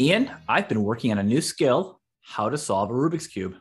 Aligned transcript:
Ian, 0.00 0.30
I've 0.48 0.66
been 0.66 0.82
working 0.82 1.12
on 1.12 1.18
a 1.18 1.22
new 1.22 1.42
skill 1.42 2.00
how 2.22 2.48
to 2.48 2.56
solve 2.56 2.90
a 2.90 2.94
Rubik's 2.94 3.26
Cube. 3.26 3.54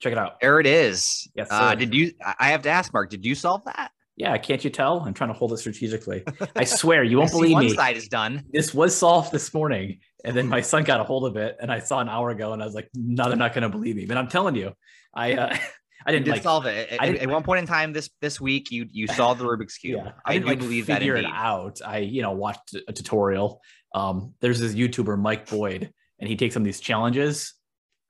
Check 0.00 0.12
it 0.12 0.18
out. 0.18 0.40
There 0.40 0.60
it 0.60 0.66
is. 0.66 1.28
Yes, 1.34 1.48
Uh, 1.50 1.74
did 1.74 1.94
you? 1.94 2.12
I 2.24 2.34
I 2.38 2.48
have 2.50 2.62
to 2.62 2.70
ask, 2.70 2.92
Mark. 2.92 3.10
Did 3.10 3.24
you 3.24 3.34
solve 3.34 3.64
that? 3.64 3.90
Yeah, 4.16 4.36
can't 4.38 4.62
you 4.62 4.70
tell? 4.70 5.00
I'm 5.00 5.12
trying 5.12 5.30
to 5.30 5.34
hold 5.34 5.52
it 5.52 5.58
strategically. 5.58 6.22
I 6.56 6.64
swear, 6.64 7.02
you 7.02 7.18
won't 7.18 7.30
I 7.30 7.32
believe 7.32 7.52
one 7.52 7.64
me. 7.64 7.74
side 7.74 7.96
is 7.96 8.08
done. 8.08 8.44
This 8.52 8.72
was 8.72 8.96
solved 8.96 9.32
this 9.32 9.52
morning, 9.52 10.00
and 10.24 10.36
then 10.36 10.46
my 10.46 10.60
son 10.60 10.84
got 10.84 11.00
a 11.00 11.04
hold 11.04 11.26
of 11.26 11.36
it, 11.36 11.56
and 11.60 11.70
I 11.70 11.80
saw 11.80 12.00
an 12.00 12.08
hour 12.08 12.30
ago, 12.30 12.52
and 12.52 12.62
I 12.62 12.66
was 12.66 12.74
like, 12.74 12.88
"No, 12.94 13.28
they're 13.28 13.36
not 13.36 13.52
going 13.54 13.62
to 13.62 13.68
believe 13.68 13.96
me." 13.96 14.06
But 14.06 14.16
I'm 14.16 14.28
telling 14.28 14.54
you, 14.54 14.72
I 15.14 15.34
uh, 15.34 15.56
I 16.06 16.12
didn't 16.12 16.26
did 16.26 16.32
like 16.32 16.42
solve 16.42 16.66
it. 16.66 16.90
At, 16.90 17.02
I 17.02 17.08
at 17.14 17.28
one 17.28 17.42
point 17.42 17.60
in 17.60 17.66
time 17.66 17.92
this 17.92 18.10
this 18.20 18.40
week, 18.40 18.70
you 18.70 18.86
you 18.90 19.06
solved 19.06 19.40
the 19.40 19.44
Rubik's 19.44 19.78
cube. 19.78 20.02
Yeah, 20.04 20.12
I, 20.24 20.34
didn't 20.34 20.44
do 20.44 20.50
like 20.50 20.58
believe 20.60 20.86
that 20.86 20.98
figure 20.98 21.16
it 21.16 21.24
out. 21.26 21.80
I, 21.84 21.98
you 21.98 22.22
know, 22.22 22.32
watched 22.32 22.76
a 22.86 22.92
tutorial. 22.92 23.60
Um, 23.94 24.34
there's 24.40 24.60
this 24.60 24.74
YouTuber 24.74 25.18
Mike 25.18 25.48
Boyd, 25.48 25.92
and 26.18 26.28
he 26.28 26.36
takes 26.36 26.56
on 26.56 26.62
these 26.62 26.80
challenges 26.80 27.54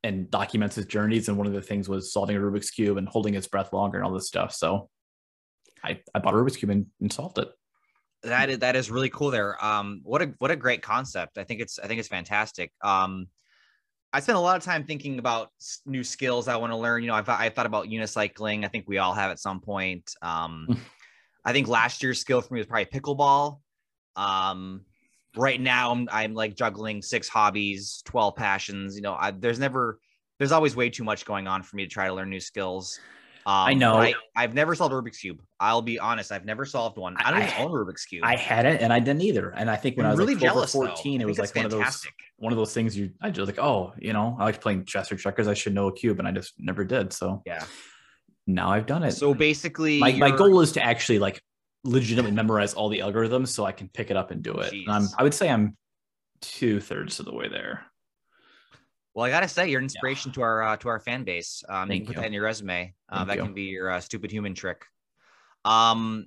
and 0.02 0.30
documents 0.30 0.76
his 0.76 0.86
journeys. 0.86 1.28
And 1.28 1.38
one 1.38 1.46
of 1.46 1.52
the 1.52 1.62
things 1.62 1.88
was 1.88 2.12
solving 2.12 2.36
a 2.36 2.40
Rubik's 2.40 2.70
cube 2.70 2.96
and 2.96 3.08
holding 3.08 3.34
his 3.34 3.46
breath 3.46 3.72
longer 3.72 3.98
and 3.98 4.06
all 4.06 4.12
this 4.12 4.26
stuff. 4.26 4.52
So, 4.52 4.88
I 5.84 6.00
I 6.14 6.18
bought 6.18 6.34
a 6.34 6.36
Rubik's 6.36 6.56
cube 6.56 6.70
and, 6.70 6.86
and 7.00 7.12
solved 7.12 7.38
it. 7.38 7.48
That 8.22 8.48
is 8.48 8.58
that 8.60 8.74
is 8.74 8.90
really 8.90 9.10
cool. 9.10 9.30
There. 9.30 9.62
Um, 9.62 10.00
what 10.02 10.22
a 10.22 10.34
what 10.38 10.50
a 10.50 10.56
great 10.56 10.82
concept. 10.82 11.38
I 11.38 11.44
think 11.44 11.60
it's 11.60 11.78
I 11.78 11.86
think 11.86 12.00
it's 12.00 12.08
fantastic. 12.08 12.72
Um, 12.82 13.28
I 14.14 14.20
spent 14.20 14.38
a 14.38 14.40
lot 14.40 14.56
of 14.56 14.62
time 14.62 14.84
thinking 14.84 15.18
about 15.18 15.50
new 15.84 16.04
skills 16.04 16.48
I 16.48 16.56
want 16.56 16.72
to 16.72 16.76
learn. 16.76 17.02
You 17.02 17.08
know, 17.08 17.16
I've 17.16 17.28
I've 17.28 17.52
thought 17.52 17.66
about 17.66 17.86
unicycling. 17.86 18.64
I 18.64 18.68
think 18.68 18.84
we 18.88 18.98
all 18.98 19.12
have 19.12 19.30
at 19.30 19.40
some 19.40 19.60
point. 19.60 20.10
Um, 20.22 20.80
I 21.44 21.52
think 21.52 21.68
last 21.68 22.02
year's 22.02 22.20
skill 22.20 22.40
for 22.40 22.54
me 22.54 22.60
was 22.60 22.66
probably 22.66 22.86
pickleball. 22.86 23.58
Um, 24.16 24.86
right 25.36 25.60
now 25.60 25.90
I'm 25.92 26.08
I'm 26.10 26.34
like 26.34 26.54
juggling 26.56 27.02
six 27.02 27.28
hobbies, 27.28 28.02
twelve 28.04 28.36
passions. 28.36 28.96
You 28.96 29.02
know, 29.02 29.14
I, 29.18 29.30
there's 29.30 29.58
never 29.58 29.98
there's 30.38 30.52
always 30.52 30.74
way 30.74 30.90
too 30.90 31.04
much 31.04 31.24
going 31.24 31.46
on 31.46 31.62
for 31.62 31.76
me 31.76 31.84
to 31.84 31.88
try 31.90 32.06
to 32.08 32.14
learn 32.14 32.30
new 32.30 32.40
skills. 32.40 32.98
Um, 33.46 33.78
know. 33.78 33.96
I, 33.96 34.14
I've 34.34 34.54
never 34.54 34.74
solved 34.74 34.94
a 34.94 34.96
Rubik's 34.96 35.18
cube. 35.18 35.42
I'll 35.60 35.82
be 35.82 35.98
honest. 35.98 36.32
I've 36.32 36.46
never 36.46 36.64
solved 36.64 36.96
one. 36.96 37.14
I 37.18 37.30
don't 37.30 37.42
I- 37.42 37.46
even 37.48 37.62
own 37.66 37.70
a 37.72 37.84
Rubik's 37.84 38.06
cube. 38.06 38.24
I 38.24 38.36
had 38.36 38.64
it, 38.64 38.80
and 38.80 38.90
I 38.90 39.00
didn't 39.00 39.20
either. 39.20 39.50
And 39.50 39.70
I 39.70 39.76
think 39.76 39.98
when 39.98 40.06
I'm 40.06 40.12
I 40.12 40.14
was 40.14 40.20
really 40.20 40.34
like 40.34 40.40
12 40.44 40.56
or 40.56 40.60
jealous. 40.60 40.72
though. 40.72 40.86
14, 40.86 41.20
it 41.20 41.26
was 41.26 41.38
like 41.38 41.54
one 41.54 41.66
of 41.66 41.70
those 41.70 41.80
fantastic. 41.80 42.14
one 42.38 42.52
of 42.54 42.56
those 42.56 42.72
things 42.72 42.96
you 42.96 43.10
I 43.20 43.28
just 43.30 43.46
like, 43.46 43.58
oh, 43.58 43.92
you 43.98 44.14
know, 44.14 44.34
I 44.40 44.44
like 44.44 44.62
playing 44.62 44.86
chess 44.86 45.12
or 45.12 45.16
checkers. 45.16 45.46
I 45.46 45.52
should 45.54 45.74
know 45.74 45.88
a 45.88 45.92
cube, 45.92 46.18
and 46.20 46.26
I 46.26 46.32
just 46.32 46.54
never 46.58 46.84
did. 46.84 47.12
So 47.12 47.42
Yeah. 47.44 47.64
now 48.46 48.70
I've 48.70 48.86
done 48.86 49.02
it. 49.02 49.12
So 49.12 49.34
basically, 49.34 50.00
my, 50.00 50.12
my 50.12 50.30
goal 50.30 50.60
is 50.60 50.72
to 50.72 50.82
actually 50.82 51.18
like 51.18 51.42
legitimately 51.84 52.32
memorize 52.32 52.74
all 52.74 52.88
the 52.88 52.98
algorithms 53.00 53.48
so 53.48 53.64
I 53.64 53.72
can 53.72 53.88
pick 53.88 54.10
it 54.10 54.16
up 54.16 54.30
and 54.30 54.42
do 54.42 54.54
it. 54.54 54.72
And 54.72 54.90
I'm 54.90 55.06
I 55.18 55.22
would 55.22 55.34
say 55.34 55.48
I'm 55.48 55.76
two 56.40 56.80
thirds 56.80 57.20
of 57.20 57.26
the 57.26 57.34
way 57.34 57.48
there. 57.48 57.86
Well, 59.14 59.24
I 59.24 59.30
gotta 59.30 59.46
say, 59.48 59.68
you're 59.68 59.78
an 59.78 59.84
inspiration 59.84 60.32
to 60.32 60.42
our 60.42 60.62
uh, 60.62 60.76
to 60.78 60.88
our 60.88 60.98
fan 60.98 61.22
base. 61.24 61.62
Um, 61.68 61.90
you 61.92 61.98
can 61.98 62.06
put 62.06 62.16
you. 62.16 62.20
that 62.22 62.26
in 62.26 62.32
your 62.32 62.42
resume. 62.44 62.94
Uh, 63.08 63.24
that 63.24 63.36
you. 63.36 63.42
can 63.44 63.54
be 63.54 63.64
your 63.64 63.90
uh, 63.90 64.00
stupid 64.00 64.32
human 64.32 64.54
trick. 64.54 64.84
Um, 65.64 66.26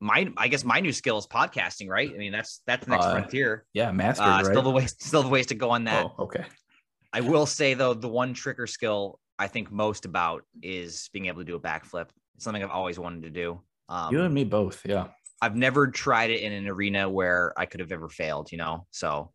my 0.00 0.30
I 0.36 0.48
guess 0.48 0.64
my 0.64 0.80
new 0.80 0.92
skill 0.92 1.18
is 1.18 1.26
podcasting, 1.26 1.88
right? 1.88 2.10
I 2.12 2.16
mean, 2.18 2.32
that's 2.32 2.62
that's 2.66 2.84
the 2.84 2.90
next 2.90 3.06
Uh, 3.06 3.12
frontier. 3.12 3.64
Yeah, 3.72 3.92
mastered, 3.92 4.26
Uh, 4.26 4.30
right? 4.30 4.46
Still 4.46 4.62
the 4.62 4.70
ways 4.70 4.96
still 4.98 5.22
the 5.22 5.28
ways 5.28 5.46
to 5.46 5.54
go 5.54 5.70
on 5.70 5.84
that. 5.84 6.04
oh, 6.04 6.24
okay. 6.24 6.44
I 7.12 7.20
will 7.20 7.46
say 7.46 7.74
though, 7.74 7.94
the 7.94 8.08
one 8.08 8.34
trick 8.34 8.58
or 8.58 8.66
skill 8.66 9.20
I 9.38 9.46
think 9.46 9.70
most 9.70 10.04
about 10.04 10.42
is 10.62 11.08
being 11.12 11.26
able 11.26 11.42
to 11.42 11.44
do 11.44 11.54
a 11.54 11.60
backflip. 11.60 12.08
It's 12.34 12.44
something 12.44 12.62
I've 12.62 12.70
always 12.70 12.98
wanted 12.98 13.22
to 13.22 13.30
do. 13.30 13.60
Um, 13.88 14.12
you 14.12 14.22
and 14.22 14.34
me 14.34 14.44
both. 14.44 14.82
Yeah. 14.84 15.08
I've 15.42 15.54
never 15.56 15.86
tried 15.88 16.30
it 16.30 16.40
in 16.42 16.52
an 16.52 16.66
arena 16.68 17.08
where 17.08 17.52
I 17.56 17.66
could 17.66 17.80
have 17.80 17.92
ever 17.92 18.08
failed. 18.08 18.50
You 18.52 18.58
know, 18.58 18.86
so. 18.90 19.32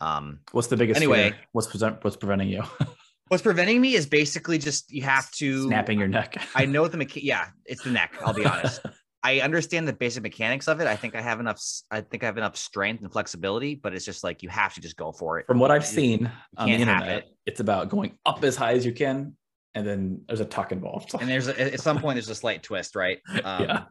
Um, 0.00 0.40
What's 0.52 0.68
the 0.68 0.76
biggest 0.76 0.98
Anyway. 0.98 1.30
fear? 1.30 1.38
What's 1.52 1.68
present 1.68 2.04
what's 2.04 2.16
preventing 2.16 2.48
you? 2.48 2.62
what's 3.28 3.42
preventing 3.42 3.80
me 3.80 3.94
is 3.94 4.04
basically 4.06 4.58
just 4.58 4.92
you 4.92 5.02
have 5.02 5.30
to 5.32 5.62
Snapping 5.68 5.98
your 5.98 6.08
neck. 6.08 6.36
I 6.54 6.66
know 6.66 6.86
the 6.86 6.98
mecha- 6.98 7.22
yeah, 7.22 7.46
it's 7.64 7.82
the 7.82 7.90
neck. 7.90 8.14
I'll 8.20 8.34
be 8.34 8.44
honest. 8.44 8.82
I 9.22 9.40
understand 9.40 9.88
the 9.88 9.92
basic 9.94 10.22
mechanics 10.22 10.68
of 10.68 10.80
it. 10.80 10.86
I 10.86 10.94
think 10.94 11.16
I 11.16 11.22
have 11.22 11.40
enough. 11.40 11.60
I 11.90 12.02
think 12.02 12.22
I 12.22 12.26
have 12.26 12.36
enough 12.36 12.56
strength 12.58 13.02
and 13.02 13.10
flexibility, 13.10 13.74
but 13.74 13.94
it's 13.94 14.04
just 14.04 14.22
like 14.22 14.42
you 14.42 14.50
have 14.50 14.74
to 14.74 14.80
just 14.82 14.96
go 14.96 15.10
for 15.12 15.38
it. 15.38 15.46
From 15.46 15.58
what 15.58 15.70
I've 15.70 15.82
You- 15.82 15.86
seen 15.88 16.30
on 16.58 16.68
the 16.68 16.74
internet, 16.74 17.08
it. 17.18 17.24
it's 17.46 17.60
about 17.60 17.88
going 17.88 18.18
up 18.26 18.44
as 18.44 18.54
high 18.54 18.72
as 18.74 18.84
you 18.84 18.92
can, 18.92 19.34
and 19.76 19.86
then 19.86 20.22
there's 20.26 20.40
a 20.40 20.44
tuck 20.44 20.72
involved. 20.72 21.14
And 21.20 21.28
there's 21.28 21.46
a, 21.48 21.74
at 21.74 21.80
some 21.80 22.00
point 22.00 22.16
there's 22.16 22.28
a 22.30 22.34
slight 22.34 22.62
twist, 22.64 22.96
right? 22.96 23.20
Um, 23.44 23.62
yeah. 23.62 23.84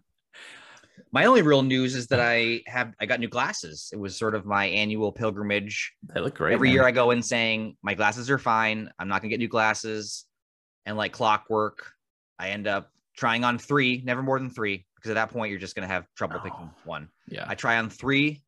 My 1.12 1.26
only 1.26 1.42
real 1.42 1.62
news 1.62 1.96
is 1.96 2.08
that 2.08 2.20
I 2.20 2.62
have 2.68 2.94
I 3.00 3.06
got 3.06 3.20
new 3.20 3.28
glasses. 3.30 3.90
It 3.94 3.98
was 4.00 4.18
sort 4.18 4.34
of 4.36 4.46
my 4.46 4.66
annual 4.66 5.12
pilgrimage. 5.12 5.94
They 6.14 6.20
look 6.22 6.36
great. 6.36 6.54
Every 6.54 6.70
man. 6.70 6.74
year 6.74 6.84
I 6.86 6.92
go 6.92 7.12
in 7.12 7.22
saying 7.22 7.78
my 7.82 7.94
glasses 7.94 8.30
are 8.30 8.38
fine. 8.38 8.90
I'm 9.00 9.08
not 9.08 9.22
gonna 9.22 9.30
get 9.30 9.40
new 9.40 9.48
glasses. 9.48 10.26
And 10.86 10.98
like 10.98 11.12
clockwork, 11.14 11.92
I 12.40 12.50
end 12.50 12.68
up 12.68 12.92
trying 13.18 13.44
on 13.44 13.58
three, 13.58 14.02
never 14.06 14.22
more 14.24 14.40
than 14.40 14.50
three, 14.50 14.86
because 14.96 15.12
at 15.12 15.16
that 15.16 15.30
point 15.32 15.52
you're 15.52 15.60
just 15.60 15.76
gonna 15.76 15.88
have 15.88 16.06
trouble 16.18 16.40
picking 16.40 16.60
Oh. 16.62 16.72
one. 16.86 17.10
yeah. 17.28 17.46
I 17.48 17.56
try 17.56 17.78
on 17.78 17.90
three. 17.90 18.42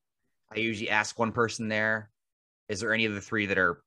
I 0.54 0.60
usually 0.60 0.90
ask 0.90 1.18
one 1.20 1.32
person 1.34 1.68
there, 1.68 2.10
is 2.70 2.80
there 2.80 2.94
any 2.94 3.06
of 3.06 3.14
the 3.14 3.22
three 3.22 3.46
that 3.48 3.58
are 3.58 3.82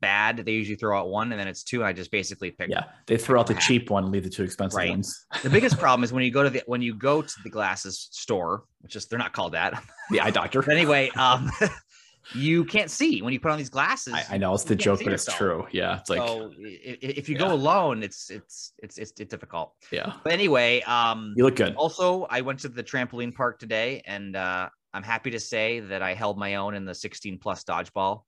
bad? 0.00 0.38
They 0.38 0.52
usually 0.52 0.76
throw 0.76 0.98
out 0.98 1.08
one, 1.08 1.32
and 1.32 1.40
then 1.40 1.48
it's 1.48 1.62
two. 1.64 1.78
And 1.80 1.86
I 1.86 1.92
just 1.92 2.10
basically 2.10 2.50
pick. 2.50 2.70
Yeah. 2.70 2.84
They 3.06 3.16
throw 3.16 3.40
out 3.40 3.46
the 3.46 3.54
cheap 3.54 3.90
one 3.90 4.04
and 4.04 4.12
leave 4.12 4.24
the 4.24 4.30
two 4.30 4.44
expensive 4.44 4.76
Right. 4.76 4.90
ones. 4.90 5.26
The 5.42 5.50
biggest 5.50 5.78
problem 5.84 6.04
is 6.04 6.12
when 6.12 6.22
you 6.24 6.30
go 6.30 6.42
to 6.42 6.50
the 6.50 6.62
when 6.66 6.82
you 6.82 6.94
go 6.94 7.22
to 7.22 7.34
the 7.44 7.50
glasses 7.50 8.08
store, 8.12 8.64
which 8.80 8.96
is 8.96 9.06
they're 9.06 9.18
not 9.18 9.32
called 9.32 9.52
that. 9.52 9.82
The 10.10 10.20
eye 10.20 10.30
doctor. 10.30 10.62
But 10.66 10.76
anyway, 10.76 11.10
um, 11.10 11.50
you 12.34 12.64
can't 12.64 12.90
see 12.90 13.22
when 13.22 13.32
you 13.32 13.40
put 13.40 13.50
on 13.50 13.58
these 13.58 13.70
glasses. 13.70 14.14
I, 14.14 14.24
I 14.32 14.38
know 14.38 14.54
it's 14.54 14.64
the 14.64 14.76
joke, 14.76 15.00
but 15.02 15.12
it's 15.12 15.26
yourself. 15.26 15.38
true. 15.38 15.66
Yeah. 15.72 15.98
It's 15.98 16.10
like, 16.10 16.18
so 16.26 16.52
if 16.58 17.28
you 17.28 17.34
Yeah. 17.34 17.40
go 17.48 17.52
alone, 17.54 18.02
it's 18.02 18.30
it's 18.30 18.72
it's 18.78 18.98
it's, 18.98 19.12
it's 19.18 19.30
difficult. 19.30 19.74
yeah. 19.90 20.12
But 20.22 20.32
anyway, 20.32 20.80
um, 20.82 21.34
You 21.36 21.44
look 21.44 21.56
good. 21.56 21.74
also 21.74 22.26
I 22.30 22.42
went 22.42 22.60
to 22.60 22.68
the 22.68 22.84
trampoline 22.84 23.34
park 23.34 23.58
today, 23.58 24.02
and 24.06 24.36
uh, 24.36 24.68
I'm 24.92 25.02
happy 25.02 25.30
to 25.32 25.40
say 25.40 25.80
that 25.80 26.02
I 26.02 26.14
held 26.14 26.38
my 26.38 26.56
own 26.56 26.74
in 26.74 26.84
the 26.84 26.94
16 26.94 27.38
plus 27.38 27.64
dodgeball 27.64 28.22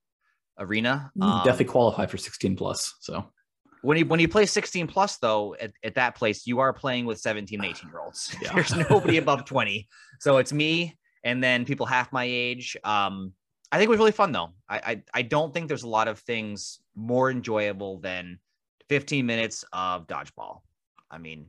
arena. 0.57 1.11
Um, 1.19 1.41
definitely 1.43 1.65
qualify 1.65 2.05
for 2.05 2.17
16 2.17 2.55
plus. 2.55 2.95
So 2.99 3.25
when 3.83 3.97
you 3.97 4.05
when 4.05 4.19
you 4.19 4.27
play 4.27 4.45
16 4.45 4.87
plus 4.87 5.17
though 5.17 5.55
at, 5.59 5.71
at 5.83 5.93
that 5.95 6.15
place 6.15 6.47
you 6.47 6.59
are 6.59 6.73
playing 6.73 7.05
with 7.05 7.19
17 7.19 7.59
and 7.59 7.69
18 7.69 7.89
year 7.89 7.99
olds 7.99 8.35
Yeah. 8.41 8.51
there's 8.55 8.75
nobody 8.75 9.17
above 9.17 9.45
20 9.45 9.87
so 10.19 10.37
it's 10.37 10.51
me 10.51 10.97
and 11.23 11.43
then 11.43 11.65
people 11.65 11.85
half 11.85 12.11
my 12.11 12.23
age 12.23 12.75
um 12.83 13.33
i 13.71 13.77
think 13.77 13.87
it 13.87 13.91
was 13.91 13.99
really 13.99 14.11
fun 14.11 14.31
though 14.31 14.53
I, 14.67 14.77
I 14.77 15.03
i 15.13 15.21
don't 15.21 15.53
think 15.53 15.67
there's 15.67 15.83
a 15.83 15.89
lot 15.89 16.07
of 16.07 16.19
things 16.19 16.79
more 16.95 17.29
enjoyable 17.29 17.99
than 17.99 18.39
15 18.89 19.25
minutes 19.25 19.63
of 19.73 20.07
dodgeball 20.07 20.61
i 21.11 21.17
mean 21.17 21.47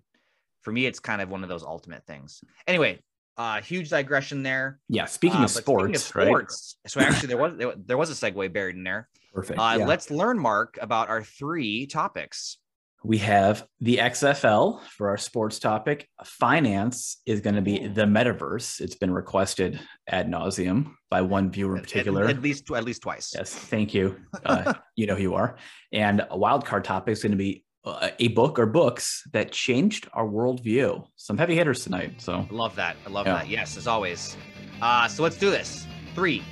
for 0.63 0.73
me 0.73 0.87
it's 0.87 0.99
kind 0.99 1.23
of 1.23 1.31
one 1.31 1.43
of 1.43 1.49
those 1.49 1.63
ultimate 1.63 2.05
things 2.05 2.43
anyway 2.67 2.99
uh 3.37 3.61
huge 3.61 3.91
digression 3.91 4.43
there 4.43 4.79
yeah. 4.89 5.05
Speaking 5.07 5.41
Uh, 5.41 5.45
of 5.45 5.51
sports, 5.51 6.15
right? 6.15 6.27
sports, 6.27 6.77
so 6.87 7.01
actually 7.01 7.29
there 7.29 7.37
was 7.37 7.75
there, 7.87 7.97
was 7.99 8.11
a 8.11 8.15
segue 8.15 8.53
buried 8.53 8.77
in 8.77 8.85
there 8.85 9.09
Perfect. 9.33 9.59
uh, 9.59 9.77
yeah. 9.79 9.87
let's 9.87 10.11
learn 10.11 10.39
mark 10.39 10.79
about 10.81 11.09
our 11.09 11.23
three 11.23 11.87
topics 11.87 12.59
we 13.07 13.19
have 13.19 13.67
the 13.81 13.99
XFL 13.99 14.81
for 14.97 15.11
our 15.11 15.19
sports 15.19 15.59
topic. 15.59 16.09
Finance 16.25 17.21
is 17.27 17.43
going 17.43 17.55
to 17.55 17.61
be 17.61 17.87
the 17.87 18.05
metaverse. 18.05 18.81
It's 18.81 18.95
been 18.95 19.13
requested 19.13 19.79
ad 20.09 20.27
nauseum 20.31 20.95
by 21.11 21.21
one 21.21 21.51
viewer 21.51 21.73
in 21.73 21.79
At- 21.79 21.85
particular. 21.85 22.25
At, 22.25 22.41
least 22.41 22.71
at 22.71 22.83
least 22.85 23.03
twice. 23.03 23.33
Yes, 23.37 23.55
thank 23.55 23.93
you. 23.93 24.17
Uh, 24.45 24.73
you 24.97 25.07
know 25.07 25.17
who 25.17 25.23
you 25.23 25.35
are. 25.35 25.57
And 25.93 26.27
a 26.31 26.37
wild 26.39 26.65
card 26.65 26.85
topic 26.85 27.13
is 27.13 27.23
going 27.23 27.33
to 27.33 27.37
be 27.39 27.64
a 27.87 28.29
book 28.29 28.59
or 28.59 28.67
books 28.67 29.23
that 29.33 29.53
changed 29.53 30.09
our 30.15 30.27
worldview. 30.27 31.07
Some 31.17 31.37
heavy 31.37 31.55
hitters 31.55 31.85
tonight. 31.85 32.21
So 32.21 32.47
love 32.51 32.75
that. 32.77 32.97
I 33.07 33.11
love 33.11 33.27
Yeah. 33.27 33.35
that. 33.35 33.49
Yes, 33.49 33.77
as 33.77 33.87
always. 33.87 34.37
Uh, 34.81 35.07
so 35.09 35.23
let's 35.23 35.37
do 35.37 35.51
this. 35.51 35.87
Three, 36.15 36.43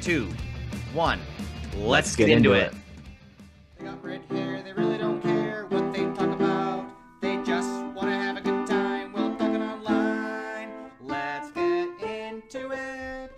two, 0.00 0.28
one. 0.92 1.20
Let's, 1.76 2.14
get, 2.16 2.28
into, 2.28 2.52
it. 2.52 2.72
They 3.78 3.84
got 3.86 4.04
red 4.04 4.20
hair, 4.28 4.62
they 4.62 4.72
really 4.72 4.98
don't 4.98 5.22
care 5.22 5.66
what 5.68 5.92
they 5.92 6.04
talk 6.04 6.30
about. 6.34 6.86
They 7.22 7.36
just 7.44 7.68
want 7.94 8.08
to 8.08 8.10
have 8.10 8.36
a 8.36 8.40
good 8.40 8.66
time 8.66 9.12
while 9.12 9.30
talking 9.36 9.62
online. 9.62 10.90
Let's 11.00 11.50
get 11.52 11.88
into 12.02 12.72
it. 12.72 13.32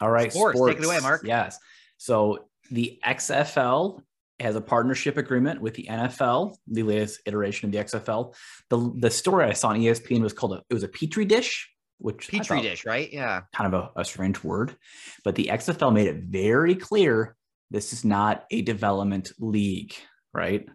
All 0.00 0.10
right, 0.10 0.32
Sports, 0.32 0.60
take 0.66 0.78
it 0.78 0.84
away, 0.84 1.00
Mark. 1.00 1.22
Yes. 1.24 1.58
So 1.96 2.46
the 2.70 2.98
XFL 3.04 4.00
has 4.42 4.56
a 4.56 4.60
partnership 4.60 5.16
agreement 5.16 5.60
with 5.60 5.74
the 5.74 5.86
NFL, 5.90 6.56
the 6.66 6.82
latest 6.82 7.20
iteration 7.26 7.68
of 7.68 7.72
the 7.72 7.78
XFL. 7.78 8.34
The 8.70 8.92
the 8.98 9.10
story 9.10 9.46
I 9.46 9.52
saw 9.52 9.68
on 9.68 9.80
ESPN 9.80 10.22
was 10.22 10.32
called 10.32 10.54
a 10.54 10.62
it 10.68 10.74
was 10.74 10.82
a 10.82 10.88
petri 10.88 11.24
dish, 11.24 11.70
which 11.98 12.28
Petri 12.28 12.60
dish, 12.60 12.84
right? 12.84 13.12
Yeah. 13.12 13.42
kind 13.54 13.72
of 13.72 13.90
a, 13.96 14.00
a 14.00 14.04
strange 14.04 14.42
word, 14.42 14.76
but 15.24 15.34
the 15.34 15.50
XFL 15.52 15.92
made 15.92 16.08
it 16.08 16.24
very 16.24 16.74
clear 16.74 17.36
this 17.70 17.92
is 17.92 18.04
not 18.04 18.44
a 18.50 18.62
development 18.62 19.32
league, 19.38 19.94
right? 20.34 20.68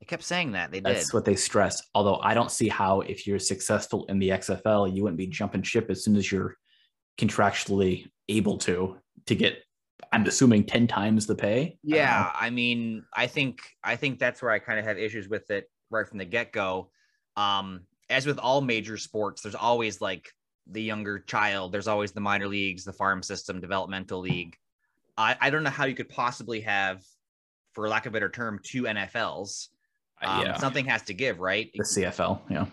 They 0.00 0.06
kept 0.06 0.22
saying 0.22 0.52
that. 0.52 0.70
They 0.70 0.80
did. 0.80 0.96
That's 0.96 1.12
what 1.12 1.24
they 1.24 1.36
stress. 1.36 1.82
Although 1.94 2.20
I 2.22 2.34
don't 2.34 2.50
see 2.50 2.68
how, 2.68 3.00
if 3.02 3.26
you're 3.26 3.38
successful 3.38 4.06
in 4.06 4.18
the 4.18 4.30
XFL, 4.30 4.94
you 4.94 5.02
wouldn't 5.02 5.18
be 5.18 5.26
jumping 5.26 5.62
ship 5.62 5.90
as 5.90 6.04
soon 6.04 6.16
as 6.16 6.30
you're 6.30 6.56
contractually 7.18 8.06
able 8.28 8.56
to 8.58 8.96
to 9.26 9.34
get 9.34 9.62
I'm 10.12 10.24
assuming 10.26 10.64
10 10.64 10.86
times 10.86 11.26
the 11.26 11.34
pay. 11.34 11.62
I. 11.62 11.76
Yeah, 11.82 12.30
I 12.34 12.50
mean, 12.50 13.04
I 13.14 13.26
think 13.26 13.60
I 13.84 13.96
think 13.96 14.18
that's 14.18 14.42
where 14.42 14.50
I 14.50 14.58
kind 14.58 14.78
of 14.78 14.84
have 14.84 14.98
issues 14.98 15.28
with 15.28 15.50
it 15.50 15.70
right 15.90 16.08
from 16.08 16.18
the 16.18 16.24
get 16.24 16.52
go. 16.52 16.90
Um, 17.36 17.82
as 18.08 18.26
with 18.26 18.38
all 18.38 18.60
major 18.60 18.96
sports, 18.96 19.42
there's 19.42 19.54
always 19.54 20.00
like 20.00 20.28
the 20.66 20.82
younger 20.82 21.18
child. 21.18 21.72
There's 21.72 21.88
always 21.88 22.12
the 22.12 22.20
minor 22.20 22.48
leagues, 22.48 22.84
the 22.84 22.92
farm 22.92 23.22
system, 23.22 23.60
developmental 23.60 24.20
league. 24.20 24.56
I, 25.16 25.36
I 25.40 25.50
don't 25.50 25.62
know 25.62 25.70
how 25.70 25.84
you 25.84 25.94
could 25.94 26.08
possibly 26.08 26.60
have, 26.62 27.02
for 27.72 27.88
lack 27.88 28.06
of 28.06 28.12
a 28.12 28.14
better 28.14 28.28
term, 28.28 28.60
two 28.62 28.84
NFLs. 28.84 29.68
Um, 30.22 30.46
yeah. 30.46 30.56
Something 30.58 30.84
has 30.86 31.02
to 31.02 31.14
give, 31.14 31.40
right? 31.40 31.70
The 31.74 31.84
CFL. 31.84 32.40
Yeah. 32.50 32.66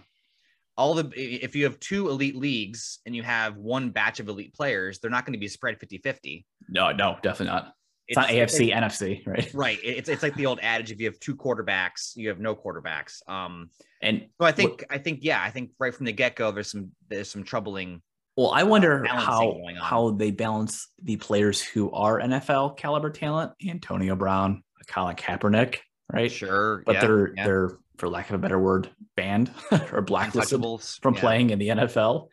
All 0.77 0.93
the 0.93 1.11
if 1.15 1.55
you 1.55 1.63
have 1.63 1.79
two 1.79 2.09
elite 2.09 2.35
leagues 2.35 2.99
and 3.05 3.15
you 3.15 3.23
have 3.23 3.57
one 3.57 3.89
batch 3.89 4.19
of 4.19 4.27
elite 4.27 4.53
players, 4.53 4.99
they're 4.99 5.11
not 5.11 5.25
going 5.25 5.33
to 5.33 5.39
be 5.39 5.47
spread 5.47 5.79
50-50. 5.79 6.45
No, 6.69 6.91
no, 6.91 7.17
definitely 7.21 7.47
not. 7.47 7.73
It's, 8.07 8.15
not 8.15 8.29
AFC, 8.29 8.73
NFC, 8.73 9.27
right? 9.27 9.53
right. 9.53 9.79
It's 9.83 10.07
it's 10.07 10.23
like 10.23 10.33
the 10.35 10.45
old 10.45 10.59
adage: 10.61 10.91
if 10.91 10.99
you 10.99 11.07
have 11.07 11.19
two 11.19 11.35
quarterbacks, 11.35 12.15
you 12.15 12.29
have 12.29 12.39
no 12.39 12.55
quarterbacks. 12.55 13.27
Um, 13.29 13.69
And 14.01 14.27
so 14.39 14.47
I 14.47 14.53
think 14.53 14.85
I 14.89 14.97
think 14.97 15.19
yeah, 15.23 15.41
I 15.43 15.49
think 15.49 15.71
right 15.77 15.93
from 15.93 16.05
the 16.05 16.13
get 16.13 16.35
go, 16.37 16.51
there's 16.51 16.71
some 16.71 16.91
there's 17.09 17.29
some 17.29 17.43
troubling. 17.43 18.01
well, 18.37 18.51
I 18.51 18.63
wonder 18.63 19.01
balancing 19.01 19.75
how 19.75 19.83
how 19.83 20.11
they 20.11 20.31
balance 20.31 20.87
the 21.03 21.17
players 21.17 21.61
who 21.61 21.91
are 21.91 22.21
NFL 22.21 22.77
caliber 22.77 23.09
talent, 23.09 23.51
Antonio 23.67 24.15
Brown, 24.15 24.63
Colin 24.87 25.17
Kaepernick, 25.17 25.79
right? 26.11 26.31
Sure, 26.31 26.83
But 26.85 26.95
yeah, 26.95 27.01
they're 27.01 27.33
yeah. 27.35 27.45
they're 27.45 27.77
for 27.97 28.09
lack 28.09 28.29
of 28.29 28.35
a 28.35 28.37
better 28.37 28.59
word, 28.59 28.89
banned 29.15 29.51
or 29.91 30.01
blacklisted 30.01 30.61
from 31.01 31.15
yeah. 31.15 31.19
playing 31.19 31.49
in 31.49 31.59
the 31.59 31.69
NFL. 31.69 32.27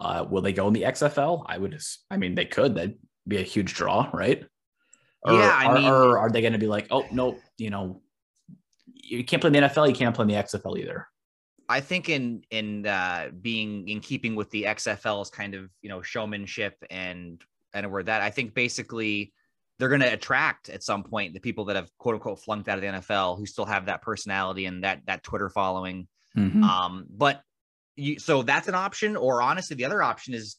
Uh, 0.00 0.24
will 0.28 0.42
they 0.42 0.52
go 0.52 0.68
in 0.68 0.72
the 0.72 0.82
XFL? 0.82 1.44
I 1.46 1.58
would. 1.58 1.78
I 2.10 2.16
mean, 2.16 2.34
they 2.34 2.44
could. 2.44 2.74
That'd 2.74 2.98
be 3.26 3.38
a 3.38 3.42
huge 3.42 3.74
draw, 3.74 4.08
right? 4.12 4.44
Or, 5.22 5.32
Yeah, 5.32 5.52
I 5.52 5.88
or, 5.88 5.94
or 5.94 6.18
are 6.18 6.30
they 6.30 6.40
going 6.40 6.52
to 6.52 6.58
be 6.58 6.68
like, 6.68 6.86
oh 6.90 7.04
no, 7.10 7.36
you 7.56 7.70
know, 7.70 8.00
you 8.94 9.24
can't 9.24 9.40
play 9.40 9.48
in 9.48 9.54
the 9.54 9.60
NFL, 9.60 9.88
you 9.88 9.94
can't 9.94 10.14
play 10.14 10.22
in 10.22 10.28
the 10.28 10.34
XFL 10.34 10.78
either. 10.78 11.08
I 11.68 11.80
think 11.80 12.08
in 12.08 12.42
in 12.50 12.86
uh, 12.86 13.28
being 13.42 13.88
in 13.88 14.00
keeping 14.00 14.34
with 14.34 14.50
the 14.50 14.64
XFL's 14.64 15.30
kind 15.30 15.54
of 15.54 15.68
you 15.82 15.88
know 15.88 16.00
showmanship 16.00 16.76
and 16.90 17.42
and 17.74 17.90
where 17.90 18.02
that 18.02 18.22
I 18.22 18.30
think 18.30 18.54
basically 18.54 19.32
they're 19.78 19.88
going 19.88 20.00
to 20.00 20.12
attract 20.12 20.68
at 20.68 20.82
some 20.82 21.04
point 21.04 21.34
the 21.34 21.40
people 21.40 21.66
that 21.66 21.76
have 21.76 21.90
quote 21.98 22.14
unquote 22.14 22.40
flunked 22.40 22.68
out 22.68 22.78
of 22.78 22.82
the 22.82 22.88
NFL 22.88 23.38
who 23.38 23.46
still 23.46 23.64
have 23.64 23.86
that 23.86 24.02
personality 24.02 24.66
and 24.66 24.84
that 24.84 25.02
that 25.06 25.22
Twitter 25.22 25.48
following. 25.48 26.08
Mhm. 26.36 26.62
Um, 26.62 27.06
but 27.10 27.42
you 27.96 28.18
so 28.18 28.42
that's 28.42 28.68
an 28.68 28.74
option, 28.74 29.16
or 29.16 29.42
honestly, 29.42 29.76
the 29.76 29.84
other 29.84 30.02
option 30.02 30.34
is 30.34 30.56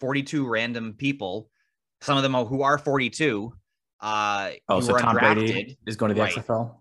42 0.00 0.46
random 0.48 0.94
people, 0.94 1.50
some 2.00 2.16
of 2.16 2.22
them 2.22 2.34
who 2.34 2.62
are 2.62 2.78
42. 2.78 3.52
Uh, 4.00 4.52
oh, 4.70 4.80
so 4.80 4.94
are 4.94 4.98
Tom 4.98 5.14
Brady 5.16 5.76
is 5.86 5.96
going 5.96 6.08
to 6.08 6.14
the 6.14 6.22
Right. 6.22 6.34
XFL. 6.34 6.74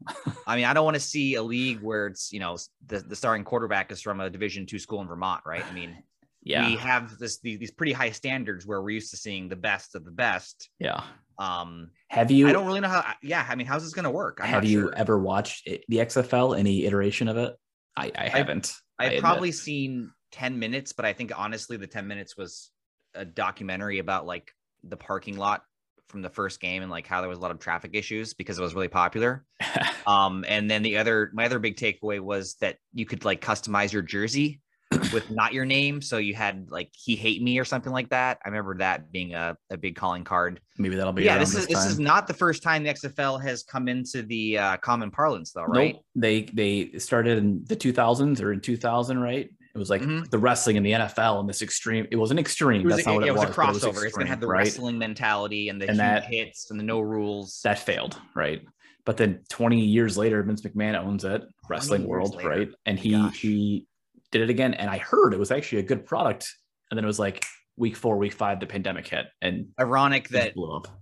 I 0.47 0.55
mean, 0.55 0.63
I 0.63 0.73
don't 0.73 0.85
want 0.85 0.95
to 0.95 1.01
see 1.01 1.35
a 1.35 1.43
league 1.43 1.81
where 1.81 2.07
it's 2.07 2.31
you 2.31 2.39
know 2.39 2.57
the, 2.87 2.99
the 2.99 3.15
starting 3.15 3.43
quarterback 3.43 3.91
is 3.91 4.01
from 4.01 4.21
a 4.21 4.29
Division 4.29 4.65
two 4.65 4.79
school 4.79 5.01
in 5.01 5.07
Vermont, 5.07 5.41
right? 5.45 5.65
I 5.65 5.73
mean, 5.73 6.01
Yeah, 6.41 6.67
we 6.67 6.75
have 6.77 7.17
this 7.17 7.39
these, 7.39 7.59
these 7.59 7.71
pretty 7.71 7.91
high 7.91 8.11
standards 8.11 8.65
where 8.65 8.81
we're 8.81 8.91
used 8.91 9.11
to 9.11 9.17
seeing 9.17 9.49
the 9.49 9.55
best 9.55 9.95
of 9.95 10.05
the 10.05 10.11
best. 10.11 10.69
yeah. 10.79 11.03
Um, 11.37 11.91
Have 12.09 12.31
you 12.31 12.49
I 12.49 12.51
don't 12.51 12.67
really 12.67 12.81
know 12.81 12.89
how. 12.89 13.13
Yeah, 13.23 13.45
I 13.47 13.55
mean, 13.55 13.65
how's 13.65 13.83
this 13.83 13.93
going 13.93 14.03
to 14.03 14.11
work? 14.11 14.39
I'm 14.41 14.49
have 14.49 14.65
you 14.65 14.81
sure. 14.81 14.95
ever 14.95 15.17
watched 15.17 15.67
it, 15.67 15.85
the 15.87 15.97
XFL? 15.97 16.57
Any 16.57 16.85
iteration 16.85 17.29
of 17.29 17.37
it? 17.37 17.55
I, 17.95 18.11
I 18.15 18.27
haven't. 18.27 18.73
I've 18.99 19.07
admit. 19.07 19.21
probably 19.21 19.51
seen 19.53 20.11
10 20.33 20.59
minutes, 20.59 20.91
but 20.91 21.05
I 21.05 21.13
think 21.13 21.31
honestly, 21.37 21.77
the 21.77 21.87
10 21.87 22.07
minutes 22.07 22.35
was 22.35 22.71
a 23.15 23.23
documentary 23.25 23.99
about 23.99 24.25
like 24.25 24.51
the 24.83 24.97
parking 24.97 25.37
lot 25.37 25.63
from 26.07 26.21
the 26.21 26.29
first 26.29 26.59
game 26.59 26.81
and 26.81 26.91
like 26.91 27.07
how 27.07 27.21
there 27.21 27.29
was 27.29 27.37
a 27.37 27.41
lot 27.41 27.51
of 27.51 27.59
traffic 27.59 27.91
issues 27.93 28.33
because 28.33 28.59
it 28.59 28.61
was 28.61 28.73
really 28.75 28.87
popular. 28.87 29.45
Um, 30.07 30.43
and 30.47 30.71
then 30.71 30.81
the 30.81 30.97
other, 30.97 31.29
my 31.33 31.45
other 31.45 31.59
big 31.59 31.75
takeaway 31.75 32.19
was 32.19 32.55
that 32.61 32.77
you 32.95 33.05
could 33.05 33.25
like 33.25 33.41
customize 33.41 33.93
your 33.93 34.01
jersey 34.01 34.59
with 35.13 35.29
not 35.29 35.53
your 35.53 35.65
name. 35.65 36.01
So 36.01 36.17
you 36.17 36.33
had 36.33 36.67
like, 36.69 36.89
he 36.93 37.15
hate 37.15 37.41
me 37.43 37.59
or 37.59 37.65
something 37.65 37.93
like 37.93 38.09
that. 38.09 38.39
I 38.43 38.49
remember 38.49 38.77
that 38.77 39.11
being 39.11 39.33
a, 39.35 39.55
a 39.69 39.77
big 39.77 39.95
calling 39.95 40.23
card. 40.23 40.59
Maybe 40.77 40.95
that'll 40.95 41.13
be 41.13 41.23
yeah, 41.23 41.37
this 41.37 41.53
is, 41.55 41.67
this 41.67 41.85
is 41.85 41.99
not 41.99 42.25
the 42.27 42.33
first 42.33 42.63
time 42.63 42.83
the 42.83 42.89
XFL 42.89 43.41
has 43.41 43.63
come 43.63 43.87
into 43.87 44.23
the 44.23 44.57
uh, 44.57 44.77
common 44.77 45.11
parlance 45.11 45.51
though, 45.51 45.63
right? 45.65 45.93
Nope. 45.95 46.05
They 46.15 46.41
they 46.43 46.97
started 46.99 47.37
in 47.37 47.63
the 47.65 47.75
2000s 47.75 48.41
or 48.41 48.51
in 48.53 48.61
2000, 48.61 49.19
right? 49.19 49.49
It 49.75 49.77
was 49.77 49.89
like 49.91 50.01
Mhm. 50.01 50.29
the 50.31 50.39
wrestling 50.39 50.77
in 50.77 50.83
the 50.83 50.93
NFL 50.93 51.39
and 51.41 51.47
this 51.47 51.61
extreme. 51.61 52.07
It 52.09 52.15
wasn't 52.15 52.39
extreme. 52.39 52.81
It 52.81 52.85
was, 52.85 52.95
That's 52.95 53.05
not 53.07 53.15
what 53.15 53.25
yeah, 53.25 53.27
it 53.27 53.35
it 53.35 53.39
was 53.39 53.47
was. 53.47 53.55
a 53.55 53.55
but 53.57 53.67
it 53.69 53.73
was 53.73 53.83
crossover. 53.83 54.05
it's 54.05 54.15
going 54.15 54.25
to 54.25 54.31
have 54.31 54.39
the 54.41 54.47
right? 54.47 54.59
wrestling 54.59 54.97
mentality 54.97 55.69
and 55.69 55.79
the 55.79 55.87
And 55.87 55.99
that- 55.99 56.23
hits 56.25 56.71
and 56.71 56.79
the 56.79 56.83
no 56.83 56.99
rules. 57.01 57.59
That 57.63 57.77
failed, 57.77 58.17
right? 58.35 58.63
But 59.05 59.17
then 59.17 59.41
20 59.49 59.79
years 59.85 60.17
later, 60.17 60.41
Vince 60.43 60.61
McMahon 60.61 60.95
owns 60.95 61.23
it, 61.23 61.43
wrestling 61.69 62.05
world, 62.07 62.35
later. 62.35 62.49
right? 62.49 62.69
And 62.85 62.97
he 62.99 63.11
gosh. 63.11 63.39
he 63.39 63.85
did 64.31 64.41
it 64.41 64.49
again. 64.49 64.73
And 64.73 64.89
I 64.89 64.97
heard 64.97 65.33
it 65.33 65.39
was 65.39 65.51
actually 65.51 65.79
a 65.79 65.83
good 65.83 66.05
product. 66.05 66.53
And 66.91 66.97
then 66.97 67.03
it 67.03 67.07
was 67.07 67.19
like 67.19 67.45
week 67.77 67.95
four, 67.95 68.17
week 68.17 68.33
five, 68.33 68.59
the 68.59 68.67
pandemic 68.67 69.07
hit, 69.07 69.27
and 69.41 69.67
Ironic 69.79 70.29
that 70.29 70.53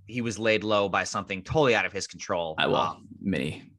he 0.05 0.21
was 0.21 0.37
laid 0.37 0.63
low 0.63 0.89
by 0.89 1.03
something 1.05 1.41
totally 1.41 1.73
out 1.75 1.85
of 1.85 1.93
his 1.93 2.07
control. 2.07 2.55
I 2.57 2.67
will 2.67 2.75
Um, 2.75 3.07
mini. 3.21 3.71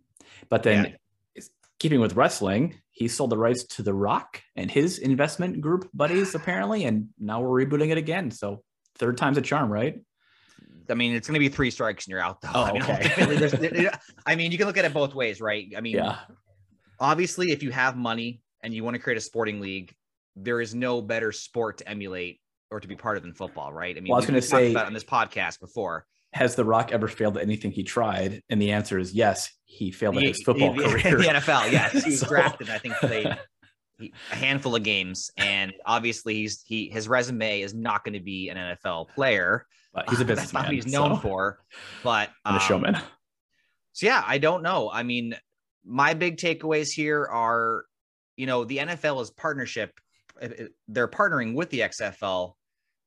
But 0.48 0.62
then, 0.62 0.96
yeah. 1.36 1.42
keeping 1.78 2.00
with 2.00 2.16
wrestling, 2.16 2.74
he 2.90 3.06
sold 3.06 3.30
the 3.30 3.38
rights 3.38 3.64
to 3.76 3.82
The 3.82 3.94
Rock 3.94 4.42
and 4.56 4.70
his 4.70 4.98
investment 4.98 5.60
group 5.60 5.88
buddies, 5.94 6.34
apparently, 6.34 6.84
and 6.84 7.08
now 7.20 7.40
we're 7.40 7.64
rebooting 7.64 7.90
it 7.90 7.98
again. 7.98 8.30
So 8.32 8.62
third 8.96 9.16
time's 9.18 9.38
a 9.38 9.42
charm, 9.42 9.70
right? 9.70 10.00
I 10.90 10.94
mean, 10.94 11.14
it's 11.14 11.28
going 11.28 11.34
to 11.34 11.38
be 11.40 11.50
three 11.50 11.70
strikes 11.70 12.06
and 12.06 12.12
you're 12.12 12.20
out, 12.20 12.40
though. 12.40 12.48
Oh, 12.54 12.62
I 12.64 12.72
mean, 12.72 12.82
okay. 12.82 12.92
ultimately, 13.10 13.36
there's- 13.36 13.52
there- 13.60 14.00
I 14.26 14.34
mean, 14.34 14.50
you 14.50 14.58
can 14.58 14.66
look 14.66 14.78
at 14.78 14.84
it 14.86 14.94
both 14.94 15.14
ways, 15.14 15.40
right? 15.40 15.66
I 15.76 15.80
mean, 15.82 15.96
Yeah, 15.96 16.16
obviously, 16.98 17.52
if 17.52 17.62
you 17.62 17.70
have 17.70 17.96
money 17.96 18.40
and 18.62 18.72
you 18.74 18.84
want 18.84 18.94
to 18.94 18.98
create 19.00 19.16
a 19.16 19.20
sporting 19.20 19.60
league, 19.60 19.94
there 20.36 20.60
is 20.60 20.74
no 20.74 21.00
better 21.02 21.32
sport 21.32 21.78
to 21.78 21.88
emulate 21.88 22.40
or 22.70 22.80
to 22.80 22.88
be 22.88 22.94
part 22.96 23.16
of 23.16 23.22
than 23.22 23.32
football, 23.32 23.72
right? 23.72 23.96
I 23.96 24.00
mean, 24.00 24.10
Well, 24.10 24.16
I 24.16 24.20
was 24.20 24.26
gonna 24.26 24.42
say- 24.42 24.70
about 24.72 24.86
on 24.86 24.92
this 24.92 25.04
podcast 25.04 25.58
before. 25.60 26.06
has 26.34 26.54
The 26.54 26.64
Rock 26.64 26.92
ever 26.92 27.08
failed 27.08 27.36
at 27.38 27.42
anything 27.42 27.70
he 27.72 27.82
tried? 27.82 28.42
And 28.50 28.60
the 28.60 28.72
answer 28.72 28.98
is 28.98 29.14
yes. 29.14 29.50
He 29.64 29.90
failed 29.90 30.16
at 30.18 30.22
his 30.22 30.42
football 30.42 30.72
the, 30.74 30.82
career. 30.84 31.16
The 31.16 31.24
NFL, 31.24 31.72
yes, 31.72 32.04
he 32.04 32.10
was 32.10 32.20
So- 32.20 32.28
drafted. 32.28 32.68
I 32.70 32.78
think 32.78 32.94
played 32.96 33.36
he- 33.98 34.12
a 34.30 34.34
handful 34.36 34.76
of 34.76 34.82
games, 34.82 35.30
and 35.36 35.72
obviously 35.86 36.34
he's 36.34 36.62
he 36.66 36.88
his 36.88 37.08
resume 37.08 37.62
is 37.62 37.74
not 37.74 38.04
going 38.04 38.12
to 38.14 38.20
be 38.20 38.48
an 38.50 38.56
NFL 38.56 39.08
player. 39.14 39.66
But 39.94 40.08
he's 40.10 40.20
a 40.20 40.24
businessman. 40.24 40.36
That's 40.36 40.52
not 40.52 40.64
what 40.66 40.74
he's 40.74 40.86
known 40.86 41.16
so- 41.16 41.22
for. 41.22 41.58
But 42.04 42.30
and 42.44 42.56
a 42.56 42.60
um, 42.60 42.66
showman. 42.66 42.96
So 43.92 44.06
yeah, 44.06 44.22
I 44.26 44.38
don't 44.38 44.62
know. 44.62 44.90
I 44.92 45.02
mean, 45.02 45.34
my 45.84 46.14
big 46.14 46.36
takeaways 46.36 46.90
here 46.92 47.24
are, 47.24 47.84
you 48.38 48.46
know, 48.46 48.64
the 48.64 48.78
NFL 48.78 49.20
is 49.20 49.30
partnership. 49.30 49.92
uh, 50.40 50.46
uh, 50.46 50.64
They're 50.86 51.08
partnering 51.08 51.54
with 51.54 51.68
the 51.70 51.80
XFL. 51.80 52.52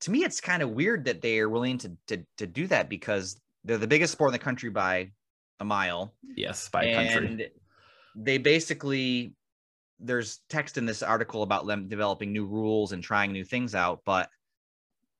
To 0.01 0.11
me, 0.11 0.23
it's 0.23 0.41
kind 0.41 0.61
of 0.61 0.71
weird 0.71 1.05
that 1.05 1.21
they 1.21 1.39
are 1.39 1.50
willing 1.50 1.77
to, 1.79 1.91
to 2.07 2.23
to 2.38 2.45
do 2.45 2.67
that 2.67 2.89
because 2.89 3.39
they're 3.63 3.77
the 3.77 3.88
biggest 3.88 4.11
sport 4.13 4.29
in 4.29 4.33
the 4.33 4.39
country 4.39 4.69
by 4.69 5.11
a 5.59 5.65
mile, 5.65 6.13
Yes, 6.35 6.67
by 6.69 6.83
a 6.85 6.95
country. 6.95 7.27
and 7.27 7.50
they 8.15 8.38
basically 8.38 9.33
there's 10.00 10.41
text 10.50 10.77
in 10.77 10.85
this 10.85 11.03
article 11.03 11.43
about 11.43 11.67
them 11.67 11.88
developing 11.88 12.33
new 12.33 12.45
rules 12.45 12.91
and 12.91 13.01
trying 13.03 13.31
new 13.31 13.45
things 13.45 13.73
out. 13.75 14.01
But 14.05 14.29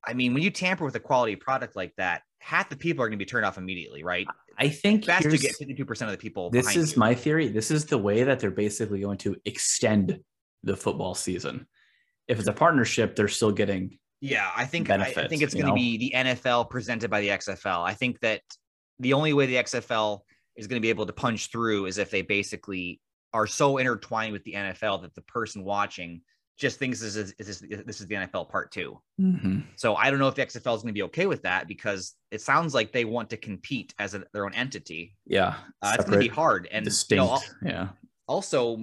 I 0.04 0.14
mean, 0.14 0.34
when 0.34 0.42
you 0.44 0.50
tamper 0.50 0.84
with 0.84 0.96
a 0.96 1.00
quality 1.00 1.36
product 1.36 1.76
like 1.76 1.94
that, 1.98 2.24
half 2.40 2.68
the 2.70 2.76
people 2.76 3.04
are 3.04 3.08
going 3.08 3.20
to 3.20 3.24
be 3.24 3.30
turned 3.30 3.46
off 3.46 3.60
immediately, 3.60 4.04
right? 4.04 4.28
I 4.58 4.70
think 4.70 5.06
to 5.06 5.38
get 5.38 5.56
52% 5.60 6.02
of 6.02 6.12
the 6.12 6.18
people. 6.18 6.50
this 6.50 6.76
is 6.76 6.94
you. 6.94 7.00
my 7.00 7.16
theory. 7.16 7.48
This 7.48 7.72
is 7.72 7.86
the 7.86 7.98
way 7.98 8.24
that 8.24 8.40
they're 8.40 8.52
basically 8.52 9.02
going 9.02 9.18
to 9.20 9.36
extend 9.46 10.20
the 10.64 10.76
football 10.76 11.16
season. 11.16 11.68
If 12.28 12.40
it's 12.40 12.48
a 12.48 12.54
partnership, 12.54 13.16
they're 13.16 13.28
still 13.28 13.52
getting 13.52 13.98
Yeah, 14.20 14.50
I 14.56 14.66
think 14.66 14.90
I, 14.90 14.96
I 14.96 15.28
think 15.28 15.42
it's 15.42 15.54
going 15.54 15.68
to 15.68 15.74
be 15.74 15.98
the 15.98 16.14
NFL 16.16 16.70
presented 16.70 17.10
by 17.10 17.22
the 17.22 17.30
XFL. 17.30 17.84
I 17.84 17.94
think 17.94 18.20
that 18.22 18.42
the 19.00 19.14
only 19.14 19.34
way 19.34 19.48
the 19.48 19.56
XFL 19.56 20.20
is 20.56 20.68
going 20.68 20.80
to 20.80 20.86
be 20.86 20.90
able 20.90 21.06
to 21.08 21.14
punch 21.14 21.52
through 21.52 21.86
is 21.88 21.98
if 21.98 22.12
they 22.12 22.22
basically 22.22 23.02
are 23.34 23.48
so 23.48 23.78
intertwined 23.78 24.34
with 24.34 24.44
the 24.44 24.54
NFL 24.54 25.02
that 25.02 25.16
the 25.16 25.22
person 25.24 25.64
watching 25.64 26.22
just 26.62 26.78
thinks 26.80 27.00
this 27.02 27.16
is 27.16 27.34
this 27.38 27.50
is, 27.50 27.60
this 27.86 28.00
is 28.00 28.08
the 28.08 28.16
NFL 28.16 28.50
part 28.50 28.72
two. 28.72 29.02
Mhm. 29.20 29.64
So 29.76 29.96
I 29.96 30.10
don't 30.10 30.20
know 30.20 30.28
if 30.28 30.36
the 30.36 30.44
XFL 30.46 30.76
is 30.76 30.82
going 30.84 30.94
to 30.94 30.94
be 30.94 31.02
okay 31.04 31.26
with 31.26 31.42
that 31.42 31.68
because 31.68 32.16
it 32.30 32.40
sounds 32.42 32.74
like 32.74 32.92
they 32.92 33.04
want 33.04 33.30
to 33.32 33.38
compete 33.38 33.94
as 34.00 34.14
a, 34.14 34.24
their 34.32 34.46
own 34.46 34.54
entity. 34.54 35.16
yeah, 35.26 35.56
Uh, 35.82 35.96
it's 35.96 36.06
going 36.06 36.20
to 36.22 36.30
be 36.30 36.34
hard, 36.34 36.68
and 36.72 36.86
you 36.86 36.92
distinct. 36.92 37.24
know, 37.24 37.40
yeah, 37.70 37.90
also 38.28 38.78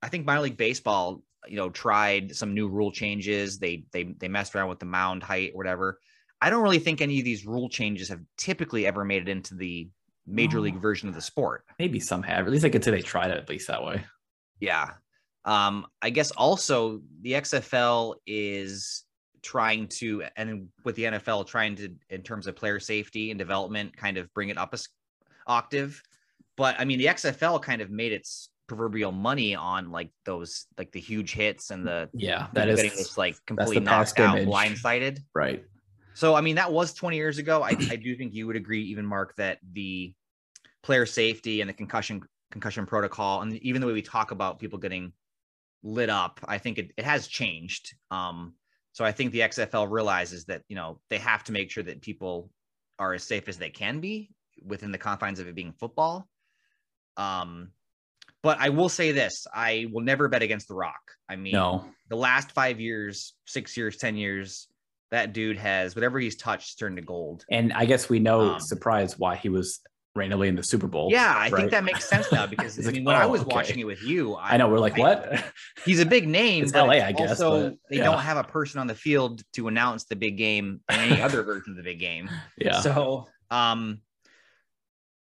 I 0.00 0.08
think 0.08 0.24
minor 0.24 0.42
league 0.42 0.56
baseball, 0.56 1.22
you 1.48 1.56
know, 1.56 1.68
tried 1.70 2.34
some 2.36 2.54
new 2.54 2.68
rule 2.68 2.92
changes. 2.92 3.58
They 3.58 3.84
they 3.92 4.04
they 4.04 4.28
messed 4.28 4.54
around 4.54 4.68
with 4.68 4.78
the 4.78 4.86
mound 4.86 5.22
height 5.22 5.50
or 5.54 5.56
whatever. 5.58 5.98
I 6.40 6.50
don't 6.50 6.62
really 6.62 6.78
think 6.78 7.00
any 7.00 7.18
of 7.18 7.24
these 7.24 7.44
rule 7.46 7.68
changes 7.68 8.08
have 8.10 8.20
typically 8.38 8.86
ever 8.86 9.04
made 9.04 9.22
it 9.22 9.28
into 9.28 9.54
the 9.54 9.88
major 10.26 10.58
No. 10.58 10.62
league 10.64 10.80
version 10.80 11.08
of 11.08 11.14
the 11.14 11.20
sport. 11.20 11.64
maybe 11.78 11.98
some 12.00 12.22
have. 12.22 12.46
At 12.46 12.52
least 12.52 12.64
I 12.64 12.70
could 12.70 12.84
say 12.84 12.90
they 12.92 13.02
tried 13.02 13.30
it 13.30 13.38
at 13.38 13.48
least 13.48 13.66
that 13.68 13.82
way. 13.82 14.04
Yeah. 14.60 14.90
Um, 15.44 15.86
I 16.00 16.10
guess 16.10 16.30
also 16.30 17.02
the 17.20 17.32
XFL 17.32 18.16
is 18.26 19.04
trying 19.42 19.86
to 19.86 20.24
and 20.36 20.68
with 20.84 20.96
the 20.96 21.04
NFL 21.04 21.46
trying 21.46 21.76
to 21.76 21.90
in 22.08 22.22
terms 22.22 22.46
of 22.46 22.56
player 22.56 22.80
safety 22.80 23.30
and 23.30 23.38
development 23.38 23.94
kind 23.94 24.16
of 24.16 24.32
bring 24.32 24.48
it 24.48 24.56
up 24.56 24.74
a 24.74 24.78
octave. 25.46 26.02
But 26.56 26.76
I 26.78 26.84
mean 26.84 26.98
the 26.98 27.06
XFL 27.06 27.60
kind 27.60 27.82
of 27.82 27.90
made 27.90 28.12
its 28.12 28.48
proverbial 28.66 29.12
money 29.12 29.54
on 29.54 29.90
like 29.90 30.10
those 30.24 30.66
like 30.78 30.90
the 30.92 31.00
huge 31.00 31.34
hits 31.34 31.70
and 31.70 31.86
the 31.86 32.08
Yeah, 32.14 32.46
that 32.54 32.68
is 32.68 32.76
getting 32.80 32.96
this 32.96 33.18
like 33.18 33.36
completely 33.46 33.80
knocked 33.80 34.18
out, 34.18 34.38
image. 34.38 34.48
blindsided. 34.48 35.18
right. 35.34 35.62
So 36.14 36.34
I 36.34 36.40
mean 36.40 36.56
that 36.56 36.72
was 36.72 36.94
20 36.94 37.16
years 37.16 37.38
ago. 37.38 37.62
I, 37.62 37.76
I 37.90 37.96
do 37.96 38.16
think 38.16 38.32
you 38.32 38.46
would 38.46 38.56
agree, 38.56 38.82
even 38.84 39.04
Mark, 39.04 39.34
that 39.36 39.58
the 39.72 40.14
player 40.82 41.04
safety 41.04 41.60
and 41.60 41.68
the 41.68 41.74
concussion 41.74 42.22
concussion 42.50 42.86
protocol, 42.86 43.42
and 43.42 43.52
even 43.56 43.80
the 43.80 43.86
way 43.86 43.92
we 43.92 44.02
talk 44.02 44.30
about 44.30 44.58
people 44.58 44.78
getting 44.78 45.12
lit 45.84 46.10
up, 46.10 46.40
I 46.48 46.58
think 46.58 46.78
it, 46.78 46.90
it 46.96 47.04
has 47.04 47.28
changed. 47.28 47.94
Um, 48.10 48.54
so 48.92 49.04
I 49.04 49.12
think 49.12 49.30
the 49.32 49.40
XFL 49.40 49.88
realizes 49.90 50.46
that 50.46 50.62
you 50.68 50.74
know 50.76 50.98
they 51.10 51.18
have 51.18 51.44
to 51.44 51.52
make 51.52 51.70
sure 51.70 51.84
that 51.84 52.00
people 52.00 52.50
are 52.98 53.12
as 53.14 53.22
safe 53.22 53.48
as 53.48 53.58
they 53.58 53.70
can 53.70 54.00
be 54.00 54.30
within 54.64 54.90
the 54.92 54.98
confines 54.98 55.38
of 55.40 55.46
it 55.46 55.54
being 55.54 55.72
football. 55.72 56.28
Um, 57.16 57.70
but 58.42 58.58
I 58.60 58.70
will 58.70 58.88
say 58.88 59.12
this: 59.12 59.46
I 59.54 59.86
will 59.92 60.02
never 60.02 60.28
bet 60.28 60.42
against 60.42 60.68
The 60.68 60.74
Rock. 60.74 61.00
I 61.28 61.36
mean, 61.36 61.52
No, 61.52 61.84
the 62.08 62.16
last 62.16 62.52
five 62.52 62.80
years, 62.80 63.34
six 63.46 63.76
years, 63.76 63.96
ten 63.96 64.16
years, 64.16 64.68
that 65.10 65.32
dude 65.32 65.58
has 65.58 65.94
whatever 65.94 66.18
he's 66.18 66.36
touched 66.36 66.78
turned 66.78 66.96
to 66.96 67.02
gold. 67.02 67.44
and 67.50 67.72
I 67.72 67.84
guess 67.84 68.08
we 68.08 68.18
know 68.18 68.54
Um, 68.54 68.60
surprise 68.60 69.18
why 69.18 69.36
he 69.36 69.48
was 69.48 69.80
randomly 70.16 70.48
in 70.48 70.56
the 70.56 70.62
Super 70.62 70.86
Bowl. 70.86 71.08
Yeah, 71.10 71.34
I 71.34 71.48
right? 71.48 71.54
think 71.54 71.70
that 71.72 71.84
makes 71.84 72.08
sense 72.08 72.30
now 72.30 72.46
because 72.48 72.78
I 72.78 72.82
like, 72.82 72.94
mean, 72.94 73.04
when 73.04 73.16
I 73.16 73.24
oh, 73.24 73.28
was 73.28 73.42
okay. 73.42 73.54
watching 73.54 73.78
it 73.78 73.84
with 73.84 74.02
you, 74.02 74.36
I 74.36 74.56
know 74.56 74.68
we're 74.68 74.78
like, 74.78 74.98
I- 74.98 75.00
what? 75.00 75.44
he's 75.84 76.00
a 76.00 76.06
big 76.06 76.28
name. 76.28 76.64
It's 76.64 76.74
LA, 76.74 76.94
I 76.94 77.12
guess, 77.12 77.40
Also, 77.40 77.70
but, 77.70 77.78
they 77.90 77.98
don't 77.98 78.18
have 78.18 78.36
a 78.36 78.44
person 78.44 78.80
on 78.80 78.86
the 78.86 78.94
field 78.94 79.42
to 79.54 79.68
announce 79.68 80.04
the 80.04 80.16
big 80.16 80.36
game 80.36 80.80
and 80.88 81.12
any 81.12 81.20
other 81.20 81.42
version 81.42 81.72
of 81.72 81.76
the 81.76 81.82
big 81.82 81.98
game. 81.98 82.30
yeah. 82.58 82.80
So, 82.80 83.26
um, 83.50 84.00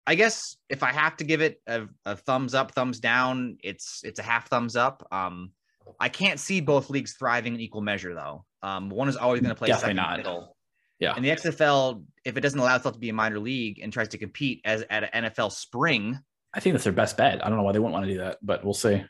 I 0.05 0.15
guess 0.15 0.57
if 0.69 0.83
I 0.83 0.91
have 0.91 1.15
to 1.17 1.24
give 1.24 1.41
it 1.41 1.62
a, 1.67 1.83
a 2.05 2.15
thumbs 2.15 2.53
up, 2.53 2.74
thumbs 2.74 3.00
down, 3.00 3.57
it's 3.63 4.01
it's 4.03 4.19
a 4.19 4.24
half 4.24 4.50
thumbs 4.50 4.75
up. 4.75 5.07
Um, 5.12 5.51
I 6.00 6.10
can't 6.10 6.39
see 6.39 6.60
both 6.60 6.89
leagues 6.89 7.13
thriving 7.13 7.53
in 7.53 7.60
equal 7.60 7.81
measure 7.81 8.13
though. 8.13 8.45
Um, 8.63 8.89
one 8.89 9.10
is 9.10 9.15
always 9.15 9.41
going 9.41 9.50
to 9.50 9.55
play 9.55 9.67
Definitely 9.67 9.95
second 9.95 10.12
not. 10.12 10.17
fiddle. 10.17 10.57
Yeah. 11.01 11.13
And 11.15 11.25
the 11.25 11.29
XFL, 11.29 12.05
if 12.24 12.38
it 12.38 12.41
doesn't 12.41 12.60
allow 12.60 12.77
itself 12.77 12.93
to 12.93 13.00
be 13.00 13.10
a 13.10 13.13
minor 13.13 13.39
league 13.39 13.79
and 13.81 13.91
tries 13.91 14.08
to 14.10 14.17
compete 14.17 14.62
as 14.63 14.86
at 14.89 15.13
an 15.13 15.25
NFL 15.25 15.51
spring, 15.51 16.17
I 16.53 16.62
think 16.62 16.74
that's 16.74 16.84
their 16.86 16.93
best 16.93 17.17
bet. 17.17 17.43
I 17.43 17.50
don't 17.50 17.58
know 17.58 17.63
why 17.63 17.74
they 17.74 17.79
wouldn't 17.79 17.93
want 17.93 18.05
to 18.05 18.12
do 18.13 18.20
that, 18.20 18.38
but 18.41 18.63
we'll 18.63 18.74
see. 18.75 19.03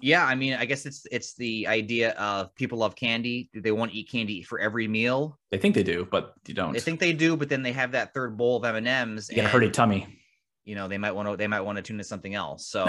yeah, 0.00 0.24
I 0.24 0.34
mean, 0.34 0.54
I 0.54 0.64
guess 0.64 0.86
it's 0.86 1.06
it's 1.12 1.34
the 1.34 1.66
idea 1.68 2.12
of 2.12 2.54
people 2.54 2.78
love 2.78 2.96
candy. 2.96 3.50
Do 3.52 3.60
they 3.60 3.70
want 3.70 3.92
to 3.92 3.96
eat 3.98 4.10
candy 4.10 4.42
for 4.42 4.58
every 4.58 4.88
meal? 4.88 5.38
They 5.50 5.58
think 5.58 5.74
they 5.74 5.82
do, 5.82 6.08
but 6.10 6.32
you 6.46 6.54
don't. 6.54 6.72
They 6.72 6.80
think 6.80 7.00
they 7.00 7.12
do, 7.12 7.36
but 7.36 7.48
then 7.48 7.62
they 7.62 7.72
have 7.72 7.92
that 7.92 8.14
third 8.14 8.36
bowl 8.36 8.56
of 8.56 8.64
M 8.64 8.76
and 8.76 8.88
M's, 8.88 9.28
you 9.28 9.36
got 9.36 9.44
a 9.44 9.48
hurty 9.48 9.72
tummy. 9.72 10.06
you 10.64 10.74
know 10.74 10.88
they 10.88 10.98
might 10.98 11.12
want 11.12 11.28
to 11.28 11.36
they 11.36 11.46
might 11.48 11.60
want 11.60 11.76
to 11.76 11.82
tune 11.82 11.98
to 11.98 12.04
something 12.04 12.34
else. 12.34 12.66
So 12.66 12.86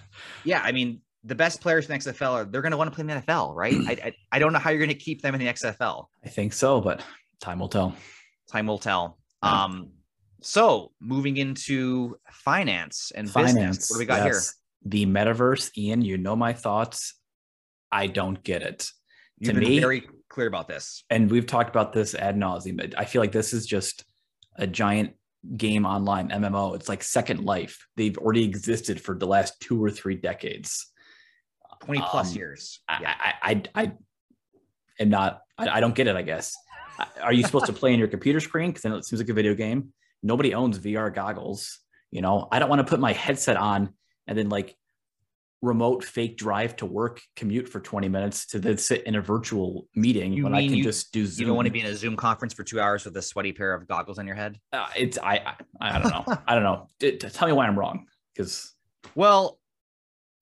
yeah, 0.44 0.60
I 0.62 0.70
mean 0.72 1.00
the 1.24 1.34
best 1.34 1.60
players 1.60 1.88
in 1.88 1.92
the 1.92 1.98
XFL 1.98 2.32
are 2.32 2.44
they're 2.44 2.62
going 2.62 2.70
to 2.72 2.78
want 2.78 2.90
to 2.90 2.94
play 2.94 3.02
in 3.02 3.06
the 3.08 3.22
NFL, 3.22 3.54
right? 3.54 3.74
I, 3.86 3.92
I 3.92 4.12
I 4.32 4.38
don't 4.38 4.52
know 4.52 4.58
how 4.58 4.70
you're 4.70 4.78
going 4.78 4.88
to 4.90 4.94
keep 4.94 5.22
them 5.22 5.34
in 5.34 5.40
the 5.40 5.46
XFL. 5.46 6.06
I 6.24 6.28
think 6.28 6.52
so, 6.52 6.80
but 6.80 7.02
time 7.40 7.58
will 7.58 7.68
tell. 7.68 7.94
Time 8.50 8.66
will 8.66 8.78
tell. 8.78 9.18
Yeah. 9.42 9.64
Um, 9.64 9.90
so 10.42 10.92
moving 11.00 11.36
into 11.36 12.16
finance 12.32 13.12
and 13.14 13.26
business, 13.26 13.52
Finance. 13.52 13.90
what 13.90 13.96
do 13.96 13.98
we 14.00 14.06
got 14.06 14.22
here? 14.22 14.40
The 14.86 15.06
metaverse, 15.06 15.76
Ian. 15.76 16.02
You 16.02 16.16
know 16.18 16.34
my 16.36 16.52
thoughts. 16.52 17.14
I 17.92 18.06
don't 18.06 18.42
get 18.42 18.62
it. 18.62 18.88
You've 19.38 19.54
to 19.54 19.60
been 19.60 19.68
me- 19.68 19.80
very 19.80 20.02
clear 20.28 20.46
about 20.46 20.68
this. 20.68 21.04
and 21.10 21.30
we've 21.30 21.46
talked 21.46 21.70
about 21.70 21.92
this 21.92 22.14
ad 22.14 22.36
nauseum. 22.36 22.76
but 22.76 22.98
I 22.98 23.04
feel 23.04 23.20
like 23.20 23.32
this 23.32 23.52
is 23.52 23.66
just 23.66 24.04
a 24.56 24.66
giant 24.66 25.12
game 25.56 25.84
online 25.86 26.28
MMO. 26.28 26.74
It's 26.76 26.88
like 26.88 27.02
Second 27.02 27.44
Life. 27.44 27.86
They've 27.96 28.16
already 28.16 28.44
existed 28.44 29.00
for 29.00 29.16
the 29.18 29.26
last 29.26 29.58
two 29.60 29.82
or 29.82 29.90
three 29.90 30.14
decades. 30.16 30.86
Twenty 31.82 32.02
plus 32.02 32.30
Um, 32.32 32.36
years. 32.36 32.80
I, 32.88 32.98
Yeah. 33.00 33.14
I, 33.18 33.34
I, 33.42 33.62
I 33.84 33.92
am 35.00 35.08
not. 35.08 35.40
I, 35.58 35.68
I 35.68 35.80
don't 35.80 35.94
get 35.94 36.06
it. 36.06 36.16
I 36.16 36.22
guess. 36.22 36.54
Are 37.22 37.32
you 37.32 37.42
supposed 37.44 37.66
to 37.66 37.72
play 37.72 37.92
on 37.92 37.98
your 37.98 38.08
computer 38.08 38.40
screen? 38.40 38.70
Because 38.70 38.82
then 38.82 38.92
it 38.92 39.04
seems 39.04 39.20
like 39.20 39.28
a 39.28 39.34
video 39.34 39.54
game. 39.54 39.92
Nobody 40.22 40.54
owns 40.54 40.78
VR 40.78 41.12
goggles. 41.14 41.78
You 42.10 42.20
know, 42.22 42.48
I 42.50 42.58
don't 42.58 42.68
want 42.68 42.80
to 42.80 42.90
put 42.90 43.00
my 43.00 43.12
headset 43.12 43.56
on 43.56 43.90
and 44.26 44.36
then 44.36 44.48
like 44.48 44.76
remote 45.62 46.02
fake 46.04 46.38
drive 46.38 46.74
to 46.76 46.86
work 46.86 47.20
commute 47.36 47.68
for 47.68 47.80
20 47.80 48.08
minutes 48.08 48.46
to 48.46 48.58
then 48.58 48.78
sit 48.78 49.02
in 49.04 49.14
a 49.14 49.20
virtual 49.20 49.86
meeting 49.94 50.32
You 50.32 50.44
when 50.44 50.54
I 50.54 50.66
can 50.66 50.74
you- 50.74 50.82
just 50.82 51.12
do 51.12 51.26
Zoom. 51.26 51.40
You 51.42 51.46
don't 51.48 51.56
want 51.56 51.66
to 51.66 51.72
be 51.72 51.80
in 51.80 51.86
a 51.86 51.94
Zoom 51.94 52.16
conference 52.16 52.54
for 52.54 52.64
two 52.64 52.80
hours 52.80 53.04
with 53.04 53.16
a 53.16 53.22
sweaty 53.22 53.52
pair 53.52 53.74
of 53.74 53.86
goggles 53.86 54.18
on 54.18 54.26
your 54.26 54.36
head. 54.36 54.58
Uh, 54.72 54.86
it's 54.96 55.18
I, 55.18 55.36
I 55.36 55.54
I 55.80 55.98
don't 55.98 56.10
know. 56.10 56.36
I 56.48 56.54
don't 56.54 56.64
know. 56.64 56.86
D- 56.98 57.16
tell 57.18 57.46
me 57.46 57.52
why 57.52 57.66
I'm 57.66 57.78
wrong. 57.78 58.06
Because 58.34 58.74
Well, 59.14 59.58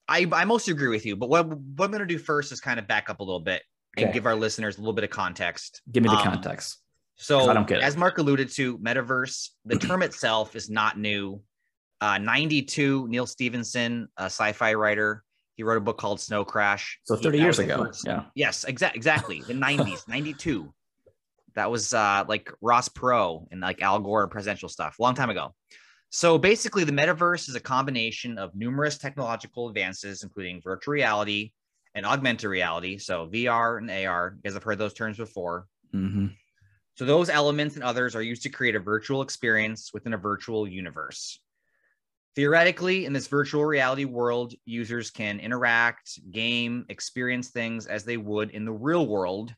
I 0.08 0.26
I 0.32 0.44
mostly 0.44 0.72
agree 0.72 0.88
with 0.88 1.04
you, 1.04 1.16
but 1.16 1.28
what 1.28 1.46
what 1.48 1.84
I'm 1.86 1.90
going 1.90 1.98
to 2.00 2.06
do 2.06 2.18
first 2.18 2.52
is 2.52 2.60
kind 2.60 2.78
of 2.78 2.86
back 2.86 3.10
up 3.10 3.18
a 3.20 3.24
little 3.24 3.40
bit 3.40 3.62
and 4.04 4.14
give 4.14 4.26
our 4.26 4.34
listeners 4.36 4.76
a 4.76 4.80
little 4.80 4.92
bit 4.94 5.04
of 5.04 5.10
context. 5.10 5.82
give 5.90 6.02
me 6.02 6.08
the 6.08 6.16
Um, 6.16 6.22
context. 6.24 6.78
So, 7.16 7.50
I 7.50 7.54
don't 7.54 7.66
get 7.66 7.78
it. 7.78 7.84
as 7.84 7.96
Mark 7.96 8.18
alluded 8.18 8.48
to, 8.52 8.78
metaverse, 8.78 9.48
the 9.64 9.76
term 9.88 10.02
itself 10.02 10.54
is 10.56 10.70
not 10.70 10.98
new. 10.98 11.42
Uh, 12.00 12.18
92, 12.18 13.08
Neal 13.08 13.26
Stephenson, 13.26 14.08
a 14.16 14.24
sci-fi 14.26 14.74
writer, 14.74 15.24
he 15.56 15.64
wrote 15.64 15.78
a 15.78 15.80
book 15.80 15.98
called 15.98 16.20
Snow 16.20 16.44
Crash. 16.44 17.00
So 17.02 17.16
30 17.16 17.38
that 17.38 17.42
years 17.42 17.58
ago. 17.58 17.78
first- 17.86 18.06
Yeah. 18.06 18.26
Yes, 18.36 18.64
exa- 18.68 18.94
exactly. 18.94 19.40
The 19.40 19.54
90s, 19.68 20.06
92. 20.06 20.72
That 21.56 21.72
was 21.72 21.92
uh, 21.92 22.24
like 22.28 22.52
Ross 22.60 22.88
Perot 22.88 23.48
and 23.50 23.60
like 23.60 23.82
Al 23.82 23.98
Gore 23.98 24.28
presidential 24.28 24.68
stuff, 24.68 24.94
long 25.00 25.16
time 25.16 25.30
ago. 25.30 25.54
So 26.10 26.38
basically, 26.38 26.84
the 26.84 26.92
metaverse 26.92 27.48
is 27.48 27.56
a 27.56 27.60
combination 27.60 28.38
of 28.38 28.54
numerous 28.54 28.96
technological 28.96 29.68
advances, 29.68 30.22
including 30.22 30.60
virtual 30.62 30.92
reality 30.94 31.50
and 31.98 32.06
augmented 32.06 32.48
reality. 32.48 32.96
So 32.96 33.26
VR 33.26 33.78
and 33.78 33.90
AR. 33.90 34.34
You 34.36 34.42
guys 34.42 34.54
have 34.54 34.62
heard 34.62 34.78
those 34.78 34.94
terms 34.94 35.18
before. 35.18 35.66
hmm 35.92 36.28
So 36.94 37.04
those 37.04 37.28
elements 37.28 37.74
and 37.74 37.84
others 37.84 38.16
are 38.16 38.22
used 38.22 38.42
to 38.44 38.48
create 38.48 38.74
a 38.76 38.80
virtual 38.80 39.20
experience 39.22 39.90
within 39.92 40.14
a 40.14 40.18
virtual 40.18 40.66
universe. 40.66 41.38
Theoretically, 42.36 43.04
in 43.04 43.12
this 43.12 43.26
virtual 43.26 43.64
reality 43.64 44.04
world, 44.04 44.54
users 44.64 45.10
can 45.10 45.40
interact, 45.40 46.20
game, 46.30 46.86
experience 46.88 47.48
things 47.48 47.86
as 47.86 48.04
they 48.04 48.16
would 48.16 48.50
in 48.50 48.64
the 48.64 48.72
real 48.72 49.06
world. 49.06 49.52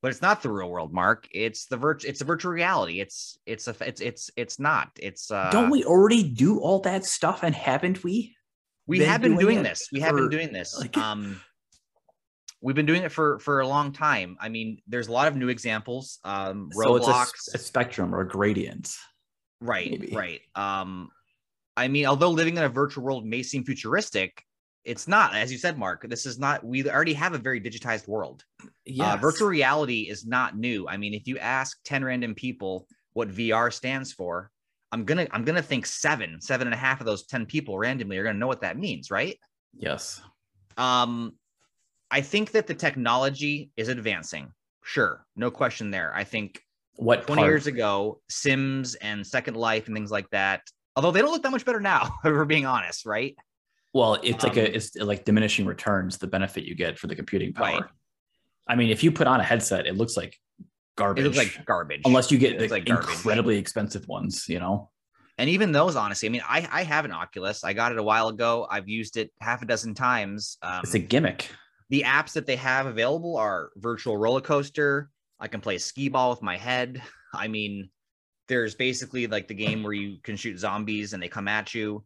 But 0.00 0.12
it's 0.12 0.22
not 0.22 0.42
the 0.42 0.50
real 0.50 0.70
world, 0.70 0.92
Mark. 0.92 1.28
It's 1.32 1.66
the 1.66 1.76
virt- 1.76 2.04
it's 2.04 2.20
a 2.20 2.24
virtual 2.24 2.52
reality. 2.52 3.00
It's 3.00 3.36
it's 3.46 3.66
a 3.68 3.74
it's 3.86 4.00
it's 4.00 4.30
it's 4.36 4.58
not. 4.58 4.88
It's 4.98 5.30
uh 5.30 5.50
don't 5.52 5.70
we 5.70 5.84
already 5.84 6.22
do 6.22 6.60
all 6.60 6.78
that 6.82 7.04
stuff? 7.04 7.42
And 7.42 7.54
haven't 7.54 8.02
we? 8.04 8.36
we 8.86 9.00
have 9.00 9.20
been 9.20 9.32
doing 9.34 9.46
doing 9.56 9.62
this. 9.62 9.88
We 9.92 10.00
have 10.00 10.14
been 10.14 10.30
doing 10.30 10.52
this. 10.52 10.78
like- 10.78 10.96
um 10.96 11.40
we've 12.60 12.74
been 12.76 12.86
doing 12.86 13.02
it 13.02 13.12
for 13.12 13.38
for 13.38 13.60
a 13.60 13.66
long 13.66 13.92
time. 13.92 14.36
I 14.40 14.48
mean, 14.48 14.80
there's 14.86 15.08
a 15.08 15.12
lot 15.12 15.28
of 15.28 15.36
new 15.36 15.48
examples. 15.48 16.18
Um 16.24 16.70
So 16.72 16.96
it's 16.96 17.06
a 17.06 17.10
Roblox. 17.12 17.54
a, 17.54 17.58
spectrum 17.58 18.14
or 18.14 18.20
a 18.20 18.28
gradient. 18.28 18.94
right 19.60 19.90
maybe. 19.90 20.14
right 20.14 20.40
um 20.54 21.08
i 21.76 21.88
mean 21.88 22.06
although 22.06 22.30
living 22.30 22.56
in 22.56 22.62
a 22.62 22.68
virtual 22.68 23.02
world 23.02 23.26
may 23.26 23.42
seem 23.42 23.64
futuristic 23.64 24.44
it's 24.84 25.08
not 25.08 25.34
as 25.34 25.50
you 25.50 25.58
said 25.58 25.76
mark 25.76 26.06
this 26.08 26.26
is 26.26 26.38
not 26.38 26.62
we 26.64 26.88
already 26.88 27.12
have 27.12 27.34
a 27.34 27.38
very 27.38 27.60
digitized 27.60 28.06
world 28.06 28.44
Yeah. 28.86 29.14
uh, 29.14 29.16
virtual 29.16 29.48
reality 29.48 30.02
is 30.08 30.24
not 30.24 30.56
new 30.56 30.86
i 30.86 30.96
mean 30.96 31.12
if 31.12 31.26
you 31.26 31.38
ask 31.38 31.76
10 31.84 32.04
random 32.04 32.34
people 32.36 32.86
what 33.14 33.28
vr 33.30 33.72
stands 33.72 34.12
for 34.12 34.52
i'm 34.92 35.04
gonna 35.04 35.26
i'm 35.32 35.42
gonna 35.44 35.60
think 35.72 35.86
seven 35.86 36.40
seven 36.40 36.68
and 36.68 36.74
a 36.74 36.82
half 36.86 37.00
of 37.00 37.06
those 37.06 37.26
10 37.26 37.46
people 37.46 37.76
randomly 37.78 38.16
are 38.18 38.22
gonna 38.22 38.38
know 38.38 38.46
what 38.52 38.60
that 38.60 38.78
means 38.78 39.10
right 39.10 39.36
Yes. 39.76 40.22
um 40.76 41.32
i 42.10 42.20
think 42.20 42.50
that 42.52 42.66
the 42.66 42.74
technology 42.74 43.70
is 43.76 43.88
advancing 43.88 44.52
sure 44.84 45.24
no 45.36 45.50
question 45.50 45.90
there 45.90 46.12
i 46.14 46.24
think 46.24 46.60
What 46.96 47.26
20 47.26 47.40
part? 47.40 47.50
years 47.50 47.66
ago, 47.68 48.20
Sims 48.28 48.94
and 48.96 49.24
Second 49.24 49.56
Life 49.56 49.86
and 49.86 49.94
things 49.96 50.10
like 50.10 50.28
that. 50.30 50.62
Although 50.96 51.12
they 51.12 51.20
don't 51.20 51.30
look 51.30 51.44
that 51.44 51.52
much 51.52 51.64
better 51.64 51.78
now, 51.80 52.02
if 52.24 52.32
we're 52.32 52.44
being 52.44 52.66
honest, 52.66 53.06
right? 53.06 53.36
Well, 53.94 54.18
it's 54.24 54.42
like 54.42 54.58
Um, 54.58 54.64
a 54.64 54.76
it's 54.76 54.96
like 54.96 55.24
diminishing 55.24 55.64
returns. 55.64 56.18
The 56.18 56.26
benefit 56.26 56.64
you 56.64 56.74
get 56.74 56.98
for 56.98 57.06
the 57.06 57.14
computing 57.14 57.52
power. 57.54 57.66
Right. 57.66 57.84
I 58.66 58.74
mean, 58.74 58.90
if 58.90 59.04
you 59.04 59.12
put 59.12 59.28
on 59.28 59.38
a 59.38 59.44
headset, 59.44 59.86
it 59.86 59.96
looks 59.96 60.16
like 60.16 60.34
garbage. 60.96 61.22
It 61.22 61.26
looks 61.28 61.38
like 61.38 61.64
garbage. 61.64 62.02
unless 62.04 62.32
you 62.32 62.38
get 62.38 62.58
the 62.58 62.66
like 62.66 62.84
garbage. 62.86 63.08
incredibly 63.10 63.58
expensive 63.58 64.08
ones. 64.08 64.48
You 64.48 64.58
know. 64.58 64.90
and 65.38 65.48
even 65.50 65.70
those, 65.70 65.94
honestly, 65.94 66.28
I 66.28 66.32
mean, 66.32 66.42
I, 66.48 66.66
I 66.80 66.82
have 66.82 67.04
an 67.04 67.12
Oculus. 67.12 67.62
I 67.62 67.74
got 67.74 67.92
it 67.92 67.98
a 67.98 68.02
while 68.02 68.26
ago. 68.26 68.66
I've 68.68 68.88
used 68.88 69.16
it 69.16 69.30
half 69.40 69.62
a 69.62 69.66
dozen 69.66 69.94
times. 69.94 70.58
Um, 70.62 70.80
It's 70.82 70.94
a 70.94 70.98
gimmick. 70.98 71.48
The 71.90 72.02
apps 72.02 72.32
that 72.34 72.46
they 72.46 72.56
have 72.56 72.86
available 72.86 73.36
are 73.36 73.70
virtual 73.76 74.16
roller 74.16 74.40
coaster. 74.40 75.10
I 75.40 75.48
can 75.48 75.60
play 75.60 75.78
skee 75.78 76.08
ball 76.08 76.30
with 76.30 76.42
my 76.42 76.56
head. 76.56 77.02
I 77.34 77.48
mean, 77.48 77.90
there's 78.48 78.74
basically 78.74 79.26
like 79.26 79.48
the 79.48 79.54
game 79.54 79.82
where 79.82 79.92
you 79.92 80.18
can 80.22 80.36
shoot 80.36 80.58
zombies 80.58 81.12
and 81.12 81.22
they 81.22 81.28
come 81.28 81.48
at 81.48 81.74
you. 81.74 82.04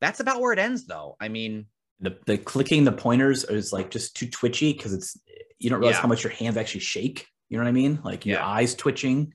That's 0.00 0.20
about 0.20 0.40
where 0.40 0.52
it 0.52 0.58
ends, 0.58 0.86
though. 0.86 1.16
I 1.20 1.28
mean, 1.28 1.66
The 2.00 2.18
the 2.26 2.36
clicking 2.36 2.84
the 2.84 2.92
pointers 2.92 3.44
is 3.44 3.72
like 3.72 3.90
just 3.90 4.16
too 4.16 4.28
twitchy 4.28 4.72
because 4.72 4.92
it's 4.92 5.16
you 5.58 5.70
don't 5.70 5.78
realize 5.80 5.96
Yeah. 5.96 6.02
how 6.02 6.08
much 6.08 6.24
your 6.24 6.32
hands 6.32 6.56
actually 6.56 6.80
shake. 6.80 7.26
You 7.48 7.56
know 7.56 7.64
what 7.64 7.68
I 7.68 7.72
mean? 7.72 8.00
Like 8.04 8.26
your 8.26 8.38
Yeah. 8.38 8.46
eyes 8.46 8.74
twitching. 8.74 9.32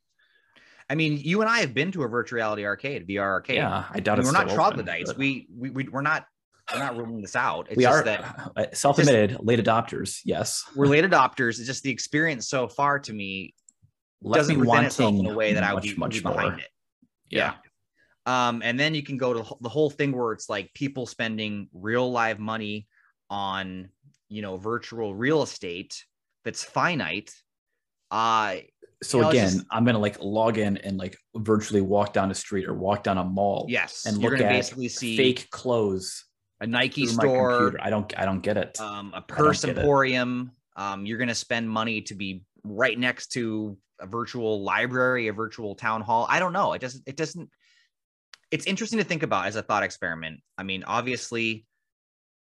I 0.90 0.96
mean, 0.96 1.18
you 1.18 1.42
and 1.42 1.50
I 1.50 1.60
have 1.60 1.74
been 1.74 1.92
to 1.94 2.04
a 2.04 2.08
virtual 2.08 2.38
reality 2.38 2.66
arcade, 2.66 3.08
VR 3.08 3.22
arcade. 3.22 3.58
Yeah, 3.58 3.86
I 3.90 4.00
doubt 4.00 4.14
I 4.20 4.22
mean, 4.22 4.28
it's 4.28 4.28
we're 4.28 4.44
not 4.46 4.50
still 4.52 4.66
open, 4.66 4.86
but 4.86 5.18
We, 5.18 5.48
we 5.56 5.70
we 5.70 5.88
we're 5.88 6.02
not 6.02 6.26
we're 6.74 6.80
not 6.80 6.98
ruling 6.98 7.22
this 7.22 7.36
out. 7.36 7.68
It's 7.70 7.78
we 7.78 7.84
just 7.84 8.00
are 8.00 8.04
that 8.04 8.52
uh, 8.56 8.66
self-admitted 8.74 9.38
late 9.42 9.60
adopters. 9.60 10.20
Yes, 10.26 10.64
we're 10.76 10.88
late 10.88 11.04
adopters. 11.04 11.58
It's 11.60 11.66
just 11.66 11.84
the 11.84 11.92
experience 11.92 12.48
so 12.50 12.68
far 12.68 13.00
to 13.00 13.14
me 13.14 13.54
Left 14.22 14.40
doesn't 14.40 14.60
me 14.60 14.66
present 14.66 14.86
itself 14.88 15.10
in 15.12 15.16
wanting 15.18 15.32
a 15.32 15.36
way 15.36 15.54
that 15.54 15.64
I 15.64 15.74
would 15.74 15.84
much, 15.84 15.94
be, 15.94 16.00
much 16.00 16.14
be 16.14 16.22
more. 16.22 16.34
behind 16.34 16.60
it. 16.60 16.68
Yeah. 17.30 17.54
Um, 18.26 18.62
and 18.64 18.80
then 18.80 18.94
you 18.94 19.02
can 19.02 19.18
go 19.18 19.34
to 19.34 19.56
the 19.62 19.70
whole 19.70 19.90
thing 19.90 20.12
where 20.12 20.34
it's 20.34 20.50
like 20.50 20.72
people 20.74 21.06
spending 21.06 21.70
real 21.74 22.12
live 22.12 22.38
money 22.40 22.88
on 23.30 23.90
you 24.28 24.42
know 24.42 24.58
virtual 24.58 25.16
real 25.16 25.42
estate 25.42 26.04
that's 26.46 26.64
finite. 26.64 27.32
Uh 28.12 28.58
So 29.02 29.18
You 29.18 29.24
know, 29.24 29.30
again, 29.30 29.50
just- 29.54 29.66
I'm 29.72 29.86
gonna 29.86 29.98
like 30.00 30.18
log 30.20 30.58
in 30.58 30.78
and 30.78 30.98
like 30.98 31.18
virtually 31.36 31.82
walk 31.82 32.14
down 32.14 32.30
a 32.30 32.36
street 32.36 32.68
or 32.68 32.74
walk 32.76 33.04
down 33.04 33.18
a 33.18 33.24
mall. 33.24 33.66
yes, 33.70 34.06
and 34.06 34.22
you're 34.22 34.32
look 34.32 34.40
gonna 34.42 34.52
at 34.52 34.58
basically 34.58 34.90
see 34.90 35.16
fake 35.18 35.50
clothes 35.52 36.26
a 36.62 36.68
Nike 36.68 37.06
store. 37.06 37.76
I 37.82 37.90
don't 37.90 38.12
I 38.18 38.26
don't 38.26 38.42
get 38.42 38.58
it. 38.58 38.80
um, 38.80 39.14
a 39.16 39.22
purse 39.22 39.64
emporium. 39.64 40.52
Um, 40.76 41.06
you're 41.06 41.18
gonna 41.18 41.36
spend 41.36 41.70
money 41.70 42.02
to 42.04 42.16
be 42.16 42.44
right 42.64 42.98
next 42.98 43.28
to 43.34 43.78
a 44.00 44.08
virtual 44.08 44.64
library, 44.64 45.28
a 45.28 45.34
virtual 45.34 45.76
town 45.76 46.02
hall. 46.02 46.26
I 46.30 46.40
don't 46.40 46.54
know. 46.54 46.74
It 46.74 46.82
doesn't. 46.82 47.04
It 47.06 47.16
doesn't. 47.16 47.50
It's 48.52 48.66
interesting 48.66 48.98
to 49.00 49.06
think 49.06 49.24
about 49.24 49.46
as 49.46 49.56
a 49.56 49.62
thought 49.62 49.84
experiment. 49.84 50.40
I 50.58 50.64
mean, 50.64 50.84
obviously, 50.84 51.68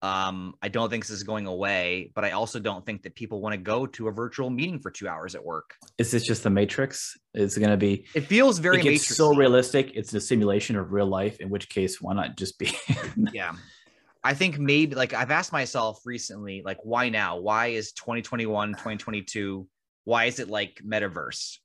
um, 0.02 0.56
I 0.62 0.68
don't 0.68 0.90
think 0.90 1.06
this 1.06 1.12
is 1.12 1.24
going 1.24 1.46
away, 1.46 2.12
but 2.16 2.26
I 2.26 2.32
also 2.32 2.60
don't 2.60 2.84
think 2.84 3.04
that 3.04 3.14
people 3.14 3.40
want 3.40 3.54
to 3.54 3.58
go 3.58 3.86
to 3.86 4.08
a 4.08 4.12
virtual 4.12 4.50
meeting 4.50 4.80
for 4.80 4.90
two 4.90 5.08
hours 5.08 5.36
at 5.36 5.46
work. 5.46 5.76
Is 6.00 6.10
this 6.10 6.26
just 6.26 6.42
the 6.44 6.50
Matrix? 6.50 7.18
Is 7.36 7.56
it 7.56 7.62
gonna 7.62 7.78
be 7.78 8.08
It 8.16 8.22
feels 8.22 8.58
very 8.58 8.80
it 8.80 8.84
gets 8.84 9.16
so 9.16 9.36
realistic? 9.36 9.92
It's 9.94 10.14
a 10.14 10.20
simulation 10.20 10.76
of 10.76 10.92
real 10.92 11.06
life. 11.06 11.40
In 11.40 11.50
which 11.50 11.70
case, 11.70 12.02
why 12.02 12.14
not 12.14 12.36
just 12.36 12.58
be? 12.58 12.76
yeah 13.34 13.54
i 14.24 14.34
think 14.34 14.60
maybe 14.60 14.96
like 14.96 15.14
i've 15.14 15.32
asked 15.32 15.52
myself 15.52 16.02
recently 16.06 16.62
like 16.64 16.78
why 16.84 17.10
now 17.10 17.38
why 17.38 17.68
is 17.68 17.92
2021 17.94 18.72
2022 18.72 19.68
why 20.04 20.26
is 20.26 20.40
it 20.40 20.50
like 20.50 20.82
metaverse 20.86 21.58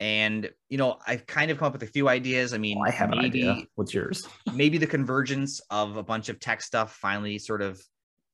and 0.00 0.50
you 0.68 0.78
know 0.78 0.98
i've 1.06 1.26
kind 1.26 1.50
of 1.50 1.58
come 1.58 1.66
up 1.66 1.72
with 1.72 1.82
a 1.82 1.86
few 1.86 2.08
ideas 2.08 2.52
i 2.52 2.58
mean 2.58 2.78
I 2.84 2.90
have 2.90 3.12
an 3.12 3.20
idea. 3.20 3.62
What's 3.74 3.94
yours? 3.94 4.26
maybe 4.54 4.78
the 4.78 4.86
convergence 4.86 5.60
of 5.70 5.96
a 5.96 6.02
bunch 6.02 6.28
of 6.28 6.40
tech 6.40 6.62
stuff 6.62 6.96
finally 6.96 7.38
sort 7.38 7.62
of 7.62 7.80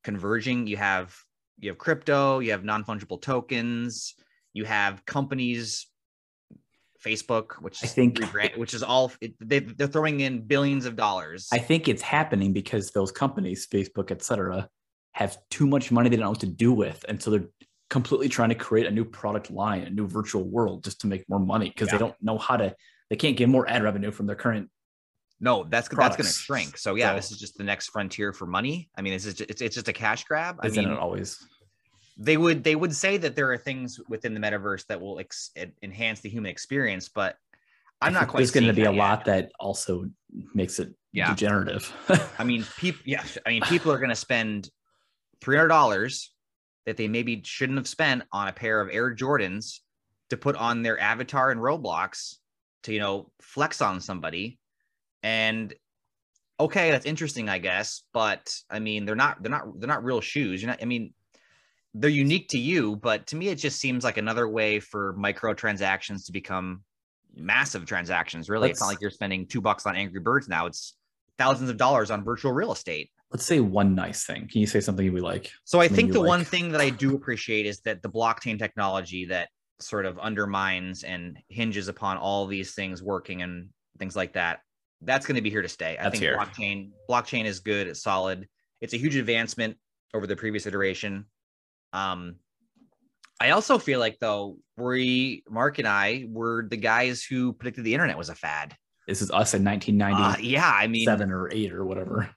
converging 0.04 0.66
you 0.66 0.76
have 0.76 1.14
you 1.58 1.68
have 1.70 1.78
crypto 1.78 2.38
you 2.38 2.50
have 2.52 2.64
non-fungible 2.64 3.20
tokens 3.20 4.14
you 4.52 4.64
have 4.64 5.04
companies 5.04 5.86
facebook 7.04 7.52
which 7.62 7.82
I 7.82 7.86
think- 7.86 8.18
rebrand, 8.18 8.56
which 8.58 8.74
is 8.74 8.82
all 8.82 9.10
it, 9.20 9.34
they, 9.40 9.60
they're 9.60 9.86
throwing 9.86 10.20
in 10.20 10.42
billions 10.42 10.84
of 10.86 10.96
dollars 10.96 11.48
I 11.52 11.58
think 11.58 11.88
it's 11.88 12.02
happening 12.02 12.52
because 12.52 12.90
those 12.90 13.10
companies, 13.10 13.66
Facebook, 13.66 14.10
et 14.10 14.22
cetera, 14.22 14.68
have 15.12 15.38
too 15.50 15.66
much 15.66 15.90
money 15.90 16.08
they 16.08 16.16
don't 16.16 16.24
know 16.24 16.30
what 16.30 16.40
to 16.40 16.46
do 16.46 16.72
with. 16.72 17.04
And 17.08 17.20
so 17.20 17.30
they're 17.30 17.48
completely 17.88 18.28
trying 18.28 18.50
to 18.50 18.54
create 18.54 18.86
a 18.86 18.90
new 18.90 19.04
product 19.04 19.50
line, 19.50 19.82
a 19.82 19.90
new 19.90 20.06
virtual 20.06 20.44
world 20.44 20.84
just 20.84 21.00
to 21.00 21.06
make 21.08 21.28
more 21.28 21.40
money 21.40 21.68
because 21.68 21.88
Yeah. 21.88 21.92
they 21.94 21.98
don't 21.98 22.14
know 22.22 22.38
how 22.38 22.56
to, 22.56 22.74
they 23.08 23.16
can't 23.16 23.36
get 23.36 23.48
more 23.48 23.68
ad 23.68 23.82
revenue 23.82 24.12
from 24.12 24.26
their 24.26 24.36
current. 24.36 24.70
No, 25.40 25.64
that's 25.64 25.88
that's 25.88 26.16
going 26.16 26.26
to 26.26 26.32
shrink. 26.32 26.76
So 26.78 26.94
yeah, 26.94 27.10
So- 27.10 27.16
this 27.16 27.30
is 27.32 27.38
just 27.40 27.56
the 27.56 27.64
next 27.64 27.88
frontier 27.88 28.32
for 28.32 28.46
money. 28.46 28.88
I 28.96 29.02
mean, 29.02 29.14
this 29.14 29.26
is 29.26 29.34
just, 29.34 29.50
it's, 29.50 29.62
it's 29.62 29.74
just 29.74 29.88
a 29.88 29.92
cash 29.92 30.24
grab. 30.24 30.58
I 30.62 30.66
Isn't 30.68 30.84
mean, 30.84 30.92
it 30.92 30.98
always? 30.98 31.38
They 32.22 32.36
would 32.36 32.62
they 32.62 32.76
would 32.76 32.94
say 32.94 33.16
that 33.16 33.34
there 33.34 33.50
are 33.50 33.56
things 33.56 33.98
within 34.08 34.34
the 34.34 34.40
metaverse 34.40 34.86
that 34.88 35.00
will 35.00 35.18
ex- 35.18 35.50
enhance 35.82 36.20
the 36.20 36.28
human 36.28 36.50
experience, 36.50 37.08
but 37.08 37.36
I'm 38.02 38.12
not 38.12 38.28
quite. 38.28 38.40
There's 38.40 38.50
going 38.50 38.66
to 38.66 38.72
be 38.74 38.82
a 38.82 38.92
yet. 38.92 38.98
lot 38.98 39.24
that 39.24 39.50
also 39.58 40.04
makes 40.54 40.78
it 40.78 40.90
Yeah. 41.12 41.30
degenerative. 41.30 41.90
I 42.38 42.44
mean, 42.44 42.64
people. 42.76 43.00
Yeah, 43.06 43.24
I 43.46 43.48
mean, 43.48 43.62
people 43.62 43.90
are 43.90 43.98
going 43.98 44.10
to 44.10 44.14
spend 44.16 44.68
three 45.40 45.56
hundred 45.56 45.68
dollars 45.68 46.32
that 46.86 46.96
they 46.98 47.08
maybe 47.08 47.40
shouldn't 47.44 47.78
have 47.78 47.88
spent 47.88 48.22
on 48.32 48.48
a 48.48 48.52
pair 48.52 48.80
of 48.82 48.90
Air 48.92 49.14
Jordans 49.14 49.78
to 50.28 50.36
put 50.36 50.56
on 50.56 50.82
their 50.82 50.98
avatar 51.00 51.50
in 51.52 51.58
Roblox 51.58 52.36
to 52.82 52.92
you 52.92 53.00
know 53.00 53.30
flex 53.40 53.80
on 53.80 53.98
somebody, 54.00 54.58
and 55.22 55.72
okay, 56.58 56.90
that's 56.90 57.06
interesting, 57.06 57.48
I 57.48 57.56
guess. 57.58 58.02
But 58.12 58.54
I 58.70 58.78
mean, 58.78 59.06
they're 59.06 59.16
not 59.16 59.42
they're 59.42 59.50
not 59.50 59.80
they're 59.80 59.88
not 59.88 60.04
real 60.04 60.20
shoes. 60.20 60.60
You're 60.60 60.70
not. 60.70 60.82
I 60.82 60.84
mean, 60.84 61.14
they're 61.94 62.10
unique 62.10 62.48
to 62.48 62.58
you, 62.58 62.96
but 62.96 63.26
to 63.28 63.36
me, 63.36 63.48
it 63.48 63.56
just 63.56 63.80
seems 63.80 64.04
like 64.04 64.16
another 64.16 64.48
way 64.48 64.80
for 64.80 65.14
microtransactions 65.18 66.26
to 66.26 66.32
become 66.32 66.82
massive 67.34 67.84
transactions. 67.84 68.48
Really, 68.48 68.70
it's 68.70 68.80
not 68.80 68.86
like 68.86 69.00
you're 69.00 69.10
spending 69.10 69.46
two 69.46 69.60
bucks 69.60 69.86
on 69.86 69.96
Angry 69.96 70.20
Birds 70.20 70.48
now. 70.48 70.66
It's 70.66 70.96
thousands 71.38 71.70
of 71.70 71.76
dollars 71.76 72.10
on 72.10 72.22
virtual 72.22 72.52
real 72.52 72.72
estate. 72.72 73.10
Let's 73.32 73.44
say 73.44 73.60
one 73.60 73.94
nice 73.94 74.24
thing. 74.24 74.48
Can 74.50 74.60
you 74.60 74.66
say 74.66 74.80
something 74.80 75.12
we 75.12 75.20
like? 75.20 75.50
So 75.64 75.80
I 75.80 75.88
think 75.88 76.12
the 76.12 76.20
one 76.20 76.44
thing 76.44 76.72
that 76.72 76.80
I 76.80 76.90
do 76.90 77.14
appreciate 77.14 77.66
is 77.66 77.80
that 77.80 78.02
the 78.02 78.10
blockchain 78.10 78.58
technology 78.58 79.26
that 79.26 79.48
sort 79.80 80.04
of 80.04 80.18
undermines 80.18 81.04
and 81.04 81.38
hinges 81.48 81.88
upon 81.88 82.18
all 82.18 82.46
these 82.46 82.74
things 82.74 83.02
working 83.02 83.42
and 83.42 83.68
things 83.98 84.16
like 84.16 84.34
that. 84.34 84.60
That's 85.02 85.26
going 85.26 85.36
to 85.36 85.42
be 85.42 85.50
here 85.50 85.62
to 85.62 85.68
stay. 85.68 85.96
I 85.96 86.04
That's 86.04 86.18
think 86.18 86.22
here. 86.22 86.36
blockchain 86.36 86.90
blockchain 87.08 87.46
is 87.46 87.60
good, 87.60 87.86
it's 87.86 88.02
solid. 88.02 88.46
It's 88.80 88.92
a 88.92 88.98
huge 88.98 89.16
advancement 89.16 89.76
over 90.12 90.26
the 90.26 90.36
previous 90.36 90.66
iteration. 90.66 91.24
Um 91.92 92.36
I 93.40 93.50
also 93.50 93.78
feel 93.78 94.00
like 94.00 94.18
though 94.20 94.58
we 94.76 95.42
Mark 95.48 95.78
and 95.78 95.88
I 95.88 96.26
were 96.28 96.66
the 96.68 96.76
guys 96.76 97.22
who 97.24 97.52
predicted 97.54 97.84
the 97.84 97.94
internet 97.94 98.18
was 98.18 98.28
a 98.28 98.34
fad. 98.34 98.76
This 99.08 99.22
is 99.22 99.30
us 99.30 99.54
in 99.54 99.66
Uh, 99.66 100.36
yeah, 100.40 100.70
I 100.70 100.86
mean, 100.86 101.04
seven 101.04 101.30
or 101.32 101.48
eight 101.50 101.72
or 101.72 101.84
whatever. 101.84 102.30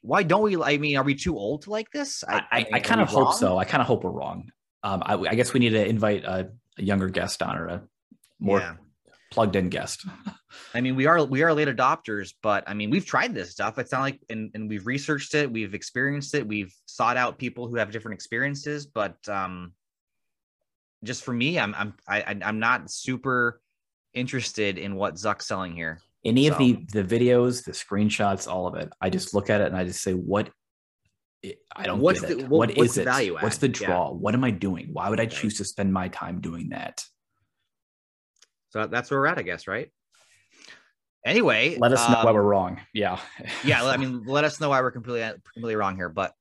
why 0.00 0.22
don't 0.22 0.42
we? 0.42 0.56
I 0.62 0.78
mean, 0.78 0.96
are 0.96 1.02
we 1.02 1.14
too 1.14 1.36
old 1.36 1.62
to 1.62 1.70
like 1.70 1.90
this? 1.90 2.22
I, 2.26 2.44
I, 2.50 2.66
I 2.74 2.80
kind 2.80 3.00
of 3.00 3.08
hope 3.08 3.24
wrong? 3.26 3.36
so. 3.36 3.58
I 3.58 3.64
kind 3.64 3.80
of 3.80 3.86
hope 3.88 4.04
we're 4.04 4.10
wrong. 4.10 4.50
Um, 4.82 5.02
I, 5.04 5.14
I 5.16 5.34
guess 5.34 5.52
we 5.52 5.60
need 5.60 5.70
to 5.70 5.84
invite 5.84 6.24
a, 6.24 6.50
a 6.78 6.82
younger 6.82 7.08
guest 7.08 7.42
on 7.42 7.58
or 7.58 7.66
a 7.66 7.82
more 8.38 8.60
Yeah. 8.60 8.74
plugged 9.32 9.56
in 9.56 9.68
guest. 9.70 10.06
I 10.74 10.80
mean, 10.80 10.96
we 10.96 11.06
are 11.06 11.22
we 11.24 11.42
are 11.42 11.52
late 11.52 11.68
adopters, 11.68 12.32
but 12.42 12.64
I 12.66 12.74
mean, 12.74 12.90
we've 12.90 13.04
tried 13.04 13.34
this 13.34 13.50
stuff. 13.50 13.78
It's 13.78 13.92
not 13.92 14.00
like 14.00 14.20
and, 14.30 14.50
and 14.54 14.68
we've 14.68 14.86
researched 14.86 15.34
it, 15.34 15.50
we've 15.50 15.74
experienced 15.74 16.34
it, 16.34 16.46
we've 16.46 16.74
sought 16.86 17.16
out 17.16 17.38
people 17.38 17.68
who 17.68 17.76
have 17.76 17.90
different 17.90 18.14
experiences. 18.14 18.86
But 18.86 19.16
um, 19.28 19.72
just 21.04 21.22
for 21.24 21.32
me, 21.32 21.58
I'm 21.58 21.74
I'm 21.74 21.94
I, 22.08 22.22
I- 22.22 22.40
I'm 22.44 22.58
not 22.58 22.90
super 22.90 23.60
interested 24.14 24.78
in 24.78 24.94
what 24.96 25.14
Zuck's 25.14 25.46
selling 25.46 25.74
here. 25.74 26.00
Any 26.24 26.48
of 26.48 26.56
the 26.58 26.84
the 26.92 27.04
videos, 27.04 27.64
the 27.64 27.72
screenshots, 27.72 28.48
all 28.50 28.66
of 28.66 28.74
it. 28.74 28.90
I 29.00 29.10
just 29.10 29.34
look 29.34 29.50
at 29.50 29.60
it 29.60 29.66
and 29.68 29.76
I 29.76 29.84
just 29.84 30.02
say, 30.02 30.12
what? 30.14 30.50
I 31.76 31.84
don't 31.84 32.00
What's 32.00 32.20
get 32.20 32.30
the- 32.30 32.38
it. 32.40 32.48
what- 32.48 32.68
what 32.70 32.76
what's 32.76 32.90
is 32.90 32.94
the 32.96 33.02
it? 33.02 33.04
value 33.04 33.34
What's 33.34 33.62
add? 33.62 33.72
the 33.74 33.80
Yeah. 33.80 33.86
draw? 33.86 34.10
What 34.12 34.34
am 34.34 34.42
I 34.42 34.50
doing? 34.50 34.88
Why 34.92 35.08
would 35.10 35.20
I 35.20 35.26
choose 35.26 35.58
to 35.58 35.64
spend 35.64 35.92
my 35.92 36.08
time 36.08 36.40
doing 36.40 36.70
that? 36.70 37.04
So 38.70 38.86
that's 38.86 39.10
where 39.10 39.20
we're 39.20 39.26
at, 39.28 39.38
I 39.38 39.42
guess, 39.42 39.66
right? 39.68 39.90
Anyway, 41.28 41.76
Let 41.78 41.92
us 41.92 42.08
know 42.08 42.16
why 42.24 42.30
um, 42.30 42.34
we're 42.34 42.42
wrong. 42.42 42.80
Yeah. 42.94 43.18
yeah 43.62 43.84
i 43.84 43.96
mean 44.02 44.24
let 44.24 44.44
us 44.44 44.60
know 44.60 44.70
why 44.70 44.80
we're 44.80 44.90
completely 44.90 45.30
completely 45.44 45.76
wrong 45.76 45.94
here 45.94 46.08
but 46.08 46.32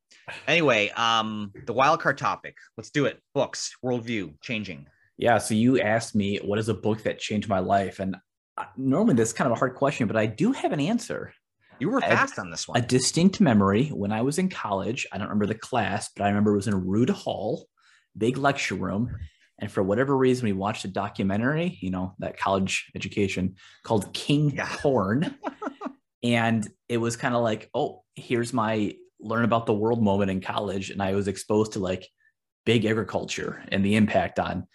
anyway 0.47 0.89
um 0.91 1.51
the 1.65 1.73
wild 1.73 1.99
card 1.99 2.17
topic 2.17 2.55
let's 2.77 2.89
do 2.89 3.05
it 3.05 3.21
books 3.33 3.75
worldview 3.83 4.33
changing 4.41 4.87
Yeah. 5.17 5.39
So 5.39 5.53
you 5.55 5.79
asked 5.81 6.15
me, 6.15 6.37
what 6.37 6.59
is 6.59 6.69
a 6.69 6.73
book 6.73 7.03
that 7.03 7.19
changed 7.19 7.49
my 7.49 7.59
life? 7.59 7.99
And 7.99 8.15
I- 8.55 8.67
normally 8.77 9.15
that's 9.15 9.33
kind 9.33 9.47
of 9.51 9.55
a 9.57 9.59
hard 9.59 9.75
question, 9.75 10.07
but 10.07 10.15
I 10.15 10.25
do 10.27 10.51
have 10.51 10.71
an 10.71 10.79
answer. 10.79 11.33
you 11.79 11.89
were 11.89 12.01
fast 12.01 12.37
on 12.39 12.49
this 12.51 12.67
one. 12.67 12.77
A 12.79 12.85
distinct 12.85 13.41
memory 13.41 13.89
when 13.89 14.11
I 14.11 14.21
was 14.21 14.37
in 14.37 14.47
college. 14.49 15.05
I 15.11 15.17
don't 15.17 15.27
remember 15.27 15.47
the 15.47 15.55
class, 15.69 16.09
but 16.15 16.23
I 16.23 16.27
remember 16.29 16.53
it 16.53 16.57
was 16.63 16.67
in 16.67 16.85
Rood 16.87 17.09
Hall, 17.09 17.67
big 18.15 18.37
lecture 18.37 18.75
room. 18.75 19.03
And 19.59 19.71
for 19.71 19.81
whatever 19.81 20.15
reason, 20.15 20.45
we 20.45 20.53
watched 20.53 20.85
a 20.85 20.89
documentary, 20.89 21.77
you 21.81 21.89
know, 21.89 22.13
that 22.19 22.37
college 22.37 22.91
education 22.95 23.55
called 23.83 24.13
King 24.13 24.51
Yeah. 24.51 24.67
Corn. 24.67 25.35
and 26.23 26.67
it 26.87 26.97
was 26.97 27.15
kind 27.15 27.33
of 27.35 27.41
like, 27.41 27.69
oh, 27.73 28.03
here's 28.15 28.53
my 28.53 28.95
learn 29.19 29.43
about 29.43 29.65
the 29.65 29.73
world 29.73 30.01
moment 30.01 30.29
in 30.29 30.41
college. 30.41 30.91
And 30.91 31.01
I 31.01 31.13
was 31.13 31.27
exposed 31.27 31.73
to 31.73 31.79
like 31.79 32.07
big 32.65 32.85
agriculture 32.85 33.63
and 33.69 33.83
the 33.83 33.95
impact 33.95 34.39
on 34.39 34.67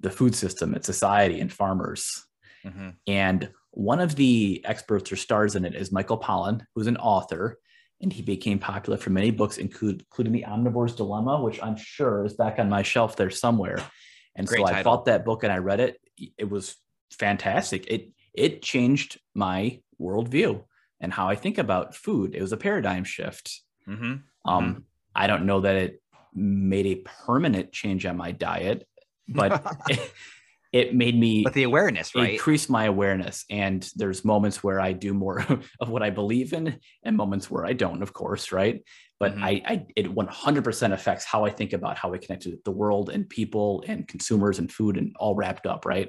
the 0.00 0.10
food 0.10 0.34
system 0.34 0.74
and 0.74 0.84
society 0.84 1.40
and 1.40 1.52
farmers. 1.52 2.24
Mhm. 2.64 2.94
And 3.08 3.50
one 3.72 4.00
of 4.00 4.14
the 4.14 4.62
experts 4.64 5.10
or 5.10 5.16
stars 5.16 5.56
in 5.56 5.64
it 5.64 5.74
is 5.74 5.90
Michael 5.90 6.18
Pollan, 6.18 6.62
who's 6.74 6.86
an 6.86 6.96
author, 6.98 7.58
and 8.00 8.12
he 8.12 8.22
became 8.22 8.60
popular 8.60 8.96
for 8.96 9.10
many 9.10 9.32
books, 9.32 9.58
including 9.58 10.32
The 10.32 10.44
Omnivore's 10.44 10.94
Dilemma, 10.94 11.42
which 11.42 11.60
I'm 11.60 11.76
sure 11.76 12.24
is 12.24 12.34
back 12.34 12.60
on 12.60 12.68
my 12.68 12.82
shelf 12.82 13.16
there 13.16 13.30
somewhere. 13.30 13.82
And 14.36 14.46
Great 14.46 14.66
so 14.66 14.72
I 14.72 14.82
bought 14.82 15.06
that 15.06 15.24
book 15.24 15.42
and 15.42 15.52
I 15.52 15.58
read 15.58 15.80
it. 15.80 16.00
It 16.36 16.48
was 16.48 16.76
fantastic. 17.10 17.86
It 17.86 18.10
it 18.34 18.62
changed 18.62 19.20
my 19.34 19.80
worldview 20.00 20.64
and 21.00 21.12
how 21.12 21.28
I 21.28 21.34
think 21.34 21.58
about 21.58 21.94
food. 21.94 22.34
It 22.34 22.40
was 22.40 22.52
a 22.52 22.56
paradigm 22.56 23.04
shift. 23.04 23.62
Mhm. 23.86 24.22
Um, 24.44 24.84
I 25.14 25.26
don't 25.26 25.46
know 25.46 25.60
that 25.60 25.76
it 25.76 26.02
made 26.34 26.86
a 26.86 26.96
permanent 27.26 27.72
change 27.72 28.06
on 28.06 28.16
my 28.16 28.32
diet, 28.32 28.86
but 29.28 29.64
it 30.72 30.94
made 30.94 31.18
me 31.18 31.42
but 31.42 31.54
the 31.54 31.62
awareness, 31.64 32.14
right? 32.14 32.34
increase 32.34 32.68
my 32.68 32.84
awareness. 32.84 33.44
And 33.50 33.88
there's 33.96 34.24
moments 34.24 34.62
where 34.62 34.80
I 34.80 34.92
do 34.92 35.14
more 35.14 35.40
of 35.80 35.88
what 35.88 36.02
I 36.02 36.10
believe 36.10 36.52
in, 36.52 36.78
and 37.02 37.16
moments 37.16 37.50
where 37.50 37.64
I 37.64 37.72
don't, 37.72 38.02
of 38.02 38.12
course, 38.12 38.52
right? 38.52 38.82
But 39.20 39.34
Mhm. 39.36 39.42
I, 39.42 39.62
I, 39.66 39.86
it 39.96 40.06
100% 40.14 40.92
affects 40.92 41.24
how 41.24 41.44
I 41.44 41.50
think 41.50 41.72
about 41.72 41.98
how 41.98 42.08
we 42.10 42.18
connect 42.18 42.42
to 42.44 42.58
the 42.64 42.70
world 42.70 43.10
and 43.10 43.28
people 43.28 43.82
and 43.86 44.06
consumers 44.06 44.58
and 44.58 44.70
food 44.70 44.96
and 44.96 45.14
all 45.18 45.34
wrapped 45.34 45.66
up, 45.66 45.84
right? 45.84 46.08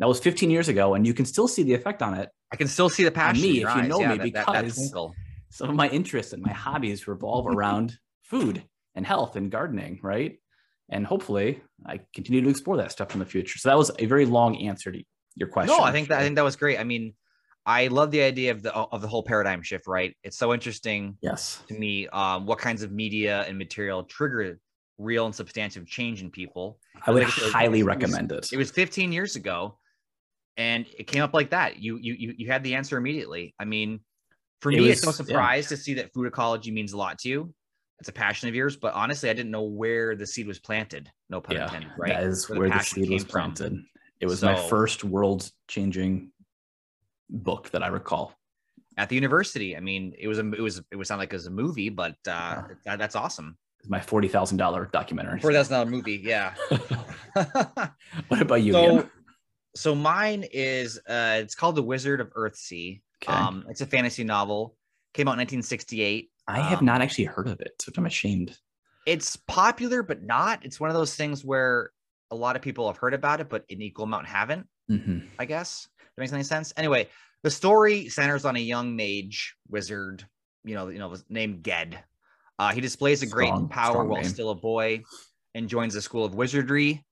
That 0.00 0.08
was 0.08 0.20
15 0.20 0.50
years 0.50 0.68
ago, 0.68 0.94
and 0.94 1.06
you 1.06 1.14
can 1.14 1.24
still 1.24 1.48
see 1.48 1.62
the 1.62 1.74
effect 1.74 2.02
on 2.02 2.14
it. 2.14 2.28
I 2.52 2.56
can 2.56 2.68
still 2.68 2.88
see 2.88 3.04
the 3.04 3.10
passion. 3.10 3.42
me, 3.42 3.48
if 3.58 3.62
you 3.62 3.68
eyes. 3.68 3.88
know 3.88 4.00
Yeah, 4.00 4.12
me, 4.12 4.16
that- 4.18 4.32
that- 4.32 4.46
that 4.52 4.64
because- 4.64 4.92
Some 5.50 5.70
of 5.70 5.76
my 5.76 5.88
interests 5.88 6.34
and 6.34 6.42
my 6.42 6.52
hobbies 6.52 7.08
revolve 7.08 7.46
around 7.46 7.96
food 8.22 8.62
and 8.94 9.06
health 9.06 9.34
and 9.36 9.50
gardening, 9.50 9.98
right? 10.02 10.38
And 10.90 11.06
hopefully, 11.06 11.62
I 11.86 12.00
continue 12.14 12.42
to 12.42 12.48
explore 12.50 12.76
that 12.78 12.92
stuff 12.92 13.14
in 13.14 13.18
the 13.18 13.24
future. 13.26 13.58
So 13.58 13.68
that 13.70 13.78
was 13.78 13.90
a 13.98 14.04
very 14.06 14.26
long 14.26 14.56
answer 14.58 14.92
to 14.92 15.02
your 15.36 15.48
question. 15.48 15.74
No, 15.76 15.82
I 15.82 15.90
think 15.92 16.08
that 16.08 16.18
I 16.20 16.22
think 16.22 16.36
that 16.36 16.42
was 16.44 16.56
great. 16.56 16.78
I 16.78 16.84
mean, 16.84 17.14
I 17.68 17.88
love 17.88 18.10
the 18.10 18.22
idea 18.22 18.50
of 18.50 18.62
the 18.62 18.72
of 18.74 19.02
the 19.02 19.08
whole 19.08 19.22
paradigm 19.22 19.62
shift. 19.62 19.86
Right? 19.86 20.16
It's 20.24 20.38
so 20.38 20.54
interesting 20.54 21.16
yes. 21.20 21.62
to 21.68 21.74
me. 21.74 22.08
Um, 22.08 22.46
what 22.46 22.58
kinds 22.58 22.82
of 22.82 22.90
media 22.92 23.42
and 23.46 23.58
material 23.58 24.04
trigger 24.04 24.58
real 24.96 25.26
and 25.26 25.34
substantive 25.34 25.86
change 25.86 26.22
in 26.22 26.30
people? 26.30 26.78
I 27.06 27.10
would 27.12 27.24
Like 27.24 27.32
highly 27.32 27.80
it 27.80 27.82
was- 27.82 27.88
recommend 27.94 28.32
it. 28.32 28.48
It 28.52 28.56
was 28.56 28.70
15 28.70 29.12
years 29.12 29.36
ago, 29.36 29.78
and 30.56 30.86
it 30.98 31.06
came 31.06 31.22
up 31.22 31.34
like 31.34 31.50
that. 31.50 31.76
You 31.78 31.98
you 32.00 32.14
you 32.14 32.34
you 32.38 32.46
had 32.50 32.64
the 32.64 32.74
answer 32.74 32.96
immediately. 32.96 33.54
I 33.60 33.66
mean, 33.66 34.00
for 34.62 34.72
It 34.72 34.78
me, 34.78 34.88
it's 34.88 35.02
no 35.02 35.08
was- 35.10 35.20
yeah. 35.20 35.26
surprise 35.26 35.68
to 35.68 35.76
see 35.76 35.92
that 35.94 36.12
food 36.14 36.26
ecology 36.26 36.70
means 36.70 36.94
a 36.94 36.96
lot 36.96 37.18
to 37.20 37.28
you. 37.28 37.54
It's 38.00 38.08
a 38.08 38.12
passion 38.12 38.48
of 38.48 38.54
yours, 38.54 38.76
but 38.76 38.94
honestly, 38.94 39.28
I 39.28 39.34
didn't 39.34 39.50
know 39.50 39.64
where 39.64 40.14
the 40.16 40.26
seed 40.26 40.46
was 40.46 40.58
planted. 40.60 41.10
No 41.28 41.40
pun 41.40 41.56
yeah, 41.56 41.64
intended. 41.64 41.90
Right? 41.98 42.14
that 42.14 42.22
is 42.22 42.48
Where 42.48 42.60
where 42.60 42.68
the 42.70 42.78
the, 42.78 42.84
seed 42.84 43.10
was 43.10 43.24
came 43.24 43.30
from. 43.30 43.52
planted. 43.54 43.82
It 44.20 44.26
was 44.26 44.42
my 44.42 44.54
first 44.68 45.02
world-changing 45.04 46.30
book 47.30 47.70
that 47.70 47.82
I 47.82 47.88
recall. 47.88 48.34
At 48.96 49.08
the 49.08 49.14
university. 49.14 49.76
I 49.76 49.80
mean, 49.80 50.12
it 50.18 50.26
was 50.26 50.38
a 50.38 50.50
it 50.52 50.60
was 50.60 50.82
it 50.90 50.96
would 50.96 51.06
sound 51.06 51.20
like 51.20 51.32
it 51.32 51.36
was 51.36 51.46
a 51.46 51.50
movie, 51.50 51.88
but 51.88 52.16
uh, 52.26 52.62
that, 52.84 52.98
that's 52.98 53.14
awesome. 53.14 53.56
It's 53.78 53.88
my 53.88 54.00
forty 54.00 54.26
thousand 54.26 54.56
dollar 54.58 54.88
documentary. 54.92 55.38
For 55.38 55.52
that's 55.52 55.70
not 55.70 55.86
a 55.86 55.90
movie, 55.90 56.20
yeah. 56.22 56.54
what 58.28 58.40
about 58.42 58.62
you? 58.62 58.72
so, 58.72 58.82
Ian? 58.82 59.10
so 59.76 59.94
mine 59.94 60.44
is 60.52 60.98
uh, 61.08 61.38
it's 61.40 61.54
called 61.54 61.76
The 61.76 61.82
Wizard 61.82 62.20
of 62.20 62.30
Earthsea. 62.30 63.00
Okay. 63.22 63.32
Um, 63.32 63.64
it's 63.68 63.80
a 63.80 63.86
fantasy 63.86 64.24
novel. 64.24 64.76
Came 65.14 65.28
out 65.28 65.32
in 65.32 65.38
1968. 65.38 66.30
I 66.48 66.60
have 66.60 66.80
um, 66.80 66.84
not 66.84 67.00
actually 67.00 67.24
heard 67.24 67.46
of 67.46 67.60
it, 67.60 67.74
so 67.80 67.92
I'm 67.96 68.06
ashamed. 68.06 68.56
It's 69.06 69.36
popular, 69.36 70.02
but 70.02 70.22
not. 70.22 70.64
It's 70.64 70.80
one 70.80 70.90
of 70.90 70.94
those 70.94 71.14
things 71.14 71.44
where 71.44 71.92
a 72.30 72.34
lot 72.34 72.56
of 72.56 72.62
people 72.62 72.86
have 72.88 72.96
heard 72.96 73.14
about 73.14 73.40
it, 73.40 73.48
but 73.48 73.64
an 73.70 73.80
equal 73.80 74.04
amount 74.04 74.26
haven't. 74.26 74.66
hmm 74.88 75.20
I 75.38 75.44
guess. 75.44 75.88
That 76.18 76.22
makes 76.22 76.32
any 76.32 76.42
sense. 76.42 76.72
Anyway, 76.76 77.06
the 77.44 77.50
story 77.50 78.08
centers 78.08 78.44
on 78.44 78.56
a 78.56 78.58
young 78.58 78.96
mage 78.96 79.54
wizard, 79.68 80.26
you 80.64 80.74
know, 80.74 80.88
you 80.88 80.98
know, 80.98 81.14
named 81.28 81.64
Ged. 81.64 81.96
Uh, 82.58 82.72
he 82.72 82.80
displays 82.80 83.22
a 83.22 83.26
great 83.26 83.46
Strong- 83.46 83.68
power 83.68 83.92
strong 83.92 84.08
while 84.08 84.22
name. 84.22 84.28
still 84.28 84.50
a 84.50 84.54
boy, 84.56 85.04
and 85.54 85.68
joins 85.68 85.94
the 85.94 86.02
school 86.02 86.24
of 86.24 86.34
wizardry. 86.34 87.04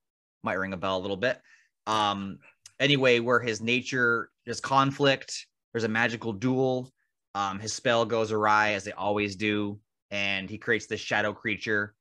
Might 0.43 0.55
ring 0.55 0.73
a 0.73 0.77
bell 0.77 0.97
a 0.97 0.99
little 0.99 1.15
bit. 1.15 1.39
Um, 1.85 2.39
anyway, 2.81 3.21
where 3.21 3.39
his 3.39 3.61
nature 3.61 4.29
there's 4.43 4.59
conflict, 4.59 5.47
there's 5.71 5.85
a 5.85 5.87
magical 5.87 6.33
duel. 6.33 6.91
Um, 7.33 7.59
his 7.59 7.71
spell 7.71 8.03
goes 8.05 8.33
awry 8.33 8.71
as 8.73 8.83
they 8.83 8.91
always 8.91 9.37
do, 9.37 9.79
and 10.11 10.49
he 10.49 10.57
creates 10.57 10.87
this 10.87 10.99
shadow 10.99 11.31
creature 11.31 11.95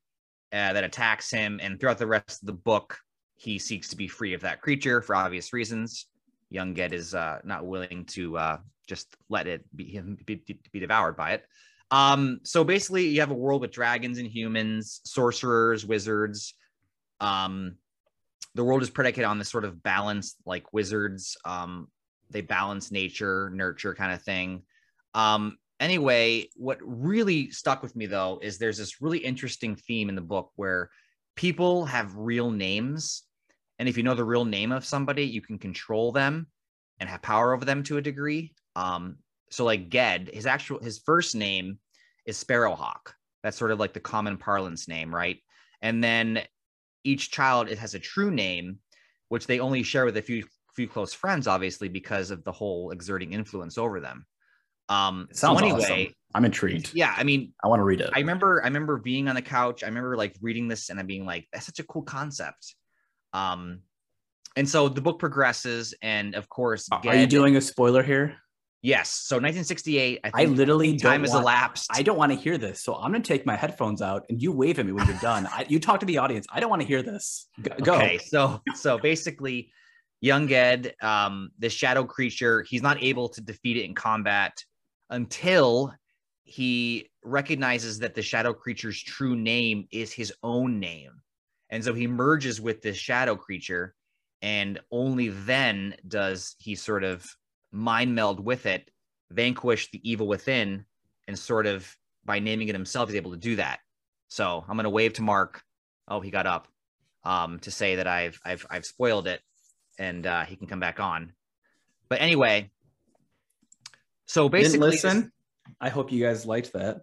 uh, 0.53 0.73
that 0.73 0.83
attacks 0.83 1.31
him. 1.31 1.61
And 1.63 1.79
throughout 1.79 1.99
the 1.99 2.07
rest 2.09 2.43
of 2.43 2.47
the 2.47 2.53
book, 2.53 2.99
he 3.37 3.61
seeks 3.61 3.89
to 3.91 3.97
be 3.97 4.09
free 4.09 4.35
of 4.35 4.41
that 4.41 4.61
creature 4.61 5.01
for 5.01 5.15
obvious 5.15 5.53
reasons. 5.53 6.09
Young 6.51 6.75
Ged 6.75 6.93
is 6.93 7.15
uh, 7.15 7.41
not 7.45 7.67
willing 7.67 8.05
to 8.07 8.39
uh, 8.39 8.59
just 8.87 9.17
let 9.29 9.47
it 9.47 9.65
be 9.75 10.01
be, 10.25 10.43
be 10.73 10.81
devoured 10.81 11.17
by 11.17 11.33
it. 11.33 11.45
Um, 11.91 12.41
so 12.43 12.65
basically, 12.65 13.09
you 13.09 13.21
have 13.21 13.31
a 13.31 13.35
world 13.35 13.61
with 13.61 13.71
dragons 13.71 14.19
and 14.19 14.27
humans, 14.27 15.01
sorcerers, 15.05 15.87
wizards. 15.87 16.55
Um, 17.21 17.77
the 18.55 18.65
world 18.65 18.83
is 18.83 18.91
predicated 18.91 19.27
on 19.27 19.39
this 19.39 19.51
sort 19.51 19.65
of 19.65 19.83
balance, 19.83 20.37
like 20.45 20.73
wizards. 20.73 21.37
Um, 21.45 21.89
they 22.31 22.41
balance 22.41 22.91
nature, 22.91 23.51
nurture 23.55 23.95
kind 23.95 24.13
of 24.13 24.23
thing. 24.23 24.63
Um, 25.15 25.59
anyway, 25.79 26.49
what 26.57 26.79
really 26.83 27.51
stuck 27.51 27.83
with 27.83 27.95
me 27.95 28.07
though 28.07 28.41
is 28.43 28.59
there's 28.59 28.79
this 28.79 29.01
really 29.01 29.19
interesting 29.19 29.77
theme 29.77 30.09
in 30.09 30.15
the 30.15 30.21
book 30.21 30.51
where 30.57 30.91
people 31.37 31.85
have 31.85 32.17
real 32.17 32.51
names. 32.51 33.23
And 33.79 33.89
if 33.89 33.97
you 33.97 34.03
know 34.03 34.15
the 34.15 34.25
real 34.25 34.45
name 34.45 34.73
of 34.73 34.85
somebody, 34.85 35.25
you 35.25 35.41
can 35.41 35.59
control 35.59 36.13
them 36.13 36.47
and 36.99 37.09
have 37.09 37.23
power 37.23 37.55
over 37.55 37.65
them 37.65 37.83
to 37.85 37.99
a 37.99 38.03
degree. 38.03 38.55
Um, 38.75 39.17
so 39.51 39.65
like 39.65 39.91
Ged, 39.91 40.31
his 40.33 40.47
actual 40.47 40.79
his 40.81 40.99
first 40.99 41.35
name 41.35 41.79
is 42.25 42.43
Sparrowhawk. 42.43 43.13
That's 43.43 43.57
sort 43.57 43.71
of 43.71 43.79
like 43.79 43.93
the 43.93 44.01
common 44.01 44.37
parlance 44.39 44.89
name, 44.89 45.15
right? 45.15 45.39
And 45.83 46.03
then 46.03 46.43
each 47.05 47.31
child 47.31 47.69
it 47.69 47.79
has 47.79 47.95
a 47.95 47.99
true 47.99 48.31
name, 48.31 48.79
which 49.29 49.47
they 49.47 49.61
only 49.61 49.83
share 49.83 50.05
with 50.05 50.17
a 50.17 50.23
few 50.23 50.45
few 50.75 50.89
close 50.89 51.15
friends, 51.15 51.47
obviously, 51.47 51.89
because 51.89 52.31
of 52.31 52.45
the 52.45 52.53
whole 52.53 52.91
exerting 52.91 53.33
influence 53.33 53.79
over 53.79 54.01
them. 54.01 54.27
Um, 54.89 55.27
It 55.31 55.37
sounds 55.37 55.59
so 55.59 55.65
anyway, 55.65 55.83
awesome. 55.83 56.15
I'm 56.35 56.45
intrigued. 56.45 56.91
yeah, 56.95 57.15
I 57.17 57.25
mean, 57.25 57.53
I 57.65 57.69
want 57.69 57.81
to 57.81 57.85
read 57.85 58.01
it. 58.01 58.11
I 58.15 58.19
remember 58.19 58.63
I 58.63 58.67
remember 58.67 58.99
being 58.99 59.29
on 59.29 59.35
the 59.35 59.43
couch. 59.43 59.85
I 59.85 59.87
remember 59.87 60.17
like 60.17 60.37
reading 60.41 60.69
this 60.69 60.91
and 60.91 60.99
I'm 60.99 61.07
being 61.07 61.25
like, 61.25 61.47
that's 61.53 61.67
such 61.67 61.79
a 61.79 61.85
cool 61.85 62.03
concept. 62.03 62.75
Um, 63.37 63.81
and 64.57 64.69
so 64.69 64.89
the 64.89 65.03
book 65.03 65.19
progresses, 65.19 65.95
and 66.01 66.35
of 66.35 66.49
course, 66.49 66.89
Are 66.91 67.15
you 67.17 67.27
doing 67.27 67.57
a 67.57 67.61
spoiler 67.61 68.03
here? 68.03 68.37
Yes. 68.83 69.11
So 69.11 69.37
1968. 69.37 70.21
I, 70.23 70.31
I 70.33 70.45
literally 70.45 70.97
time 70.97 71.23
has 71.23 71.31
want- 71.31 71.43
elapsed. 71.43 71.91
I 71.93 72.03
don't 72.03 72.17
want 72.17 72.33
to 72.33 72.39
hear 72.39 72.57
this, 72.57 72.83
so 72.83 72.95
I'm 72.95 73.11
going 73.11 73.23
to 73.23 73.27
take 73.27 73.45
my 73.45 73.57
headphones 73.57 74.01
out 74.01 74.25
and 74.29 74.41
you 74.41 74.53
wave 74.53 74.79
at 74.79 74.87
me 74.87 74.93
when 74.93 75.07
you're 75.07 75.19
done. 75.19 75.47
I, 75.47 75.67
you 75.69 75.81
talk 75.81 76.01
to 76.01 76.07
the 76.07 76.19
audience. 76.19 76.47
I 76.51 76.61
don't 76.61 76.71
want 76.71 76.83
to 76.83 76.89
hear 76.89 77.03
this. 77.03 77.49
Go. 77.83 77.95
Okay, 77.95 78.19
so 78.19 78.61
so 78.75 78.97
basically, 78.99 79.73
young 80.21 80.47
Ged, 80.49 80.95
um, 81.03 81.51
this 81.59 81.73
shadow 81.73 82.05
creature, 82.05 82.63
he's 82.63 82.83
not 82.83 83.03
able 83.03 83.29
to 83.31 83.41
defeat 83.41 83.77
it 83.77 83.85
in 83.85 83.95
combat 83.95 84.53
until 85.11 85.93
he 86.45 87.11
recognizes 87.25 87.99
that 87.99 88.15
the 88.15 88.23
shadow 88.23 88.53
creature's 88.55 89.03
true 89.03 89.35
name 89.35 89.89
is 89.91 90.13
his 90.13 90.33
own 90.45 90.79
name, 90.79 91.11
and 91.71 91.85
so 91.85 91.95
he 91.95 92.07
merges 92.07 92.61
with 92.61 92.83
this 92.83 92.97
shadow 92.97 93.37
creature, 93.37 93.95
and 94.43 94.81
only 94.91 95.29
then 95.29 95.97
does 96.07 96.55
he 96.59 96.75
sort 96.75 97.05
of 97.05 97.27
mind 97.73 98.15
meld 98.15 98.45
with 98.45 98.67
it, 98.67 98.91
vanquish 99.31 99.91
the 99.91 100.09
evil 100.09 100.27
within, 100.27 100.85
and 101.27 101.39
sort 101.39 101.67
of 101.67 101.97
by 102.25 102.39
naming 102.39 102.69
it 102.69 102.75
himself, 102.75 103.09
he's 103.09 103.17
able 103.17 103.33
to 103.33 103.37
do 103.37 103.57
that. 103.57 103.81
So 104.29 104.65
I'm 104.69 104.77
gonna 104.77 104.91
wave 104.91 105.15
to 105.15 105.23
Mark. 105.23 105.63
Oh, 106.09 106.21
he 106.21 106.31
got 106.31 106.47
up 106.47 106.69
um, 107.25 107.59
to 107.61 107.71
say 107.71 107.97
that 107.97 108.07
I've 108.07 108.41
I've 108.45 108.67
I've 108.71 108.85
spoiled 108.85 109.27
it, 109.27 109.41
and 109.99 110.27
uh, 110.27 110.45
he 110.45 110.57
can 110.57 110.67
come 110.67 110.81
back 110.81 111.01
on. 111.01 111.33
But 112.09 112.21
anyway, 112.21 112.71
so 114.27 114.49
Didn't 114.49 114.63
basically, 114.63 114.91
listen. 114.91 115.33
I 115.81 115.89
hope 115.89 116.13
you 116.13 116.25
guys 116.25 116.47
liked 116.47 116.73
that. 116.75 117.03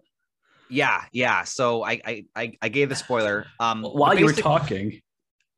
Yeah, 0.68 1.02
yeah. 1.12 1.44
So 1.44 1.84
I 1.84 2.24
I 2.34 2.52
I, 2.60 2.68
gave 2.68 2.88
the 2.88 2.94
spoiler. 2.94 3.46
Um, 3.60 3.82
While 3.82 4.18
you 4.18 4.24
were 4.24 4.32
talking, 4.32 5.00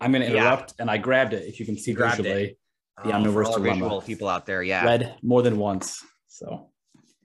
I'm 0.01 0.13
going 0.13 0.23
to 0.27 0.33
Yeah. 0.33 0.43
interrupt, 0.43 0.75
and 0.79 0.91
I 0.91 0.99
grabbed 0.99 1.33
it. 1.33 1.45
If 1.47 1.61
you 1.61 1.67
can 1.67 1.79
see 1.79 1.93
grabbed 1.93 2.17
visually, 2.19 2.57
the 3.05 3.11
Oh, 3.15 3.23
for 3.23 3.45
Omnivore's 3.45 3.55
Dilemma. 3.57 4.01
people 4.03 4.29
out 4.29 4.47
there, 4.47 4.63
yeah. 4.63 4.85
read 4.85 5.17
more 5.23 5.43
than 5.43 5.59
once. 5.59 6.03
So 6.29 6.71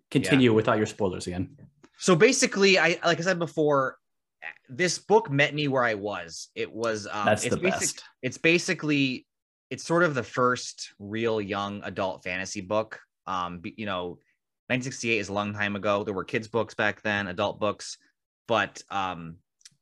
continue 0.10 0.54
without 0.54 0.78
your 0.78 0.86
spoilers 0.86 1.28
again. 1.28 1.58
So 1.98 2.16
basically, 2.16 2.78
I 2.80 3.00
like 3.04 3.20
I 3.20 3.22
said 3.24 3.40
before, 3.40 3.98
this 4.70 5.00
book 5.00 5.30
met 5.32 5.54
me 5.54 5.68
where 5.68 5.84
I 5.84 5.94
was. 5.96 6.50
It 6.56 6.72
was 6.72 7.08
um, 7.12 7.26
That's 7.26 7.46
it's 7.46 7.56
the 7.56 7.62
basic- 7.62 7.80
best. 7.80 8.04
It's 8.22 8.38
basically 8.38 9.26
it's 9.70 9.84
sort 9.86 10.04
of 10.04 10.14
the 10.16 10.24
first 10.24 10.94
real 11.00 11.40
young 11.42 11.82
adult 11.84 12.24
fantasy 12.24 12.62
book. 12.62 13.00
Um, 13.28 13.62
you 13.64 13.86
know, 13.86 14.20
1968 14.72 15.20
is 15.20 15.28
a 15.28 15.34
long 15.34 15.54
time 15.54 15.76
ago. 15.76 16.02
There 16.06 16.14
were 16.14 16.24
kids 16.24 16.48
books 16.48 16.74
back 16.74 17.02
then, 17.02 17.28
adult 17.28 17.60
books, 17.60 17.98
but 18.48 18.82
um, 18.90 19.36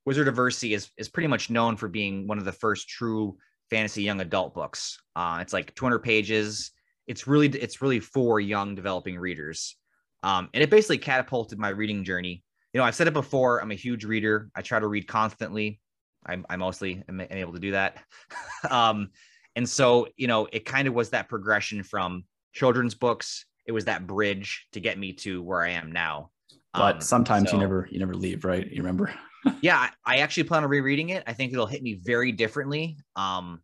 Wizard 0.03 0.27
of 0.27 0.37
Earthsea 0.37 0.73
is 0.73 0.89
is 0.97 1.07
pretty 1.07 1.27
much 1.27 1.51
known 1.51 1.77
for 1.77 1.87
being 1.87 2.25
one 2.25 2.39
of 2.39 2.45
the 2.45 2.51
first 2.51 2.89
true 2.89 3.37
fantasy 3.69 4.01
young 4.01 4.19
adult 4.19 4.55
books. 4.55 4.99
Uh, 5.15 5.37
it's 5.41 5.53
like 5.53 5.75
200 5.75 5.99
pages. 5.99 6.71
It's 7.05 7.27
really 7.27 7.49
it's 7.49 7.83
really 7.83 7.99
for 7.99 8.39
young 8.39 8.73
developing 8.73 9.19
readers. 9.19 9.75
Um, 10.23 10.49
and 10.55 10.63
it 10.63 10.71
basically 10.71 10.97
catapulted 10.97 11.59
my 11.59 11.69
reading 11.69 12.03
journey. 12.03 12.43
You 12.73 12.79
know, 12.79 12.83
I've 12.83 12.95
said 12.95 13.07
it 13.07 13.13
before. 13.13 13.61
I'm 13.61 13.69
a 13.69 13.75
huge 13.75 14.05
reader. 14.05 14.49
I 14.55 14.63
try 14.63 14.79
to 14.79 14.87
read 14.87 15.07
constantly. 15.07 15.79
I, 16.25 16.37
I 16.49 16.55
mostly 16.55 17.03
am, 17.07 17.21
able 17.29 17.53
to 17.53 17.59
do 17.59 17.71
that. 17.73 17.97
um, 18.71 19.09
and 19.55 19.69
so, 19.69 20.07
you 20.17 20.25
know, 20.25 20.47
it 20.51 20.65
kind 20.65 20.87
of 20.87 20.95
was 20.95 21.11
that 21.11 21.29
progression 21.29 21.83
from 21.83 22.23
children's 22.53 22.95
books. 22.95 23.45
It 23.69 23.71
was 23.71 23.85
that 23.85 24.07
bridge 24.07 24.65
to 24.71 24.79
get 24.79 24.97
me 24.97 25.13
to 25.13 25.43
where 25.43 25.61
I 25.61 25.69
am 25.69 25.91
now. 25.91 26.31
But 26.73 26.95
Um, 26.95 27.01
sometimes 27.01 27.51
so- 27.51 27.55
you 27.55 27.61
never 27.61 27.87
you 27.91 27.99
never 27.99 28.15
leave, 28.15 28.43
right? 28.43 28.67
You 28.67 28.81
remember? 28.81 29.13
yeah, 29.61 29.77
I 29.77 29.91
I 30.03 30.17
actually 30.21 30.45
plan 30.45 30.63
on 30.63 30.71
rereading 30.71 31.09
it. 31.09 31.23
I 31.27 31.33
think 31.33 31.53
it'll 31.53 31.67
hit 31.67 31.83
me 31.83 32.01
very 32.03 32.31
differently. 32.31 32.97
Um, 33.15 33.61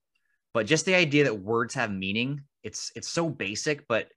but 0.53 0.67
just 0.67 0.85
the 0.85 0.93
idea 0.93 1.23
that 1.23 1.33
words 1.33 1.73
have 1.73 1.91
meaning, 1.91 2.41
it's 2.61 2.91
it's 2.95 3.07
so 3.07 3.31
basic, 3.31 3.87
but 3.87 4.09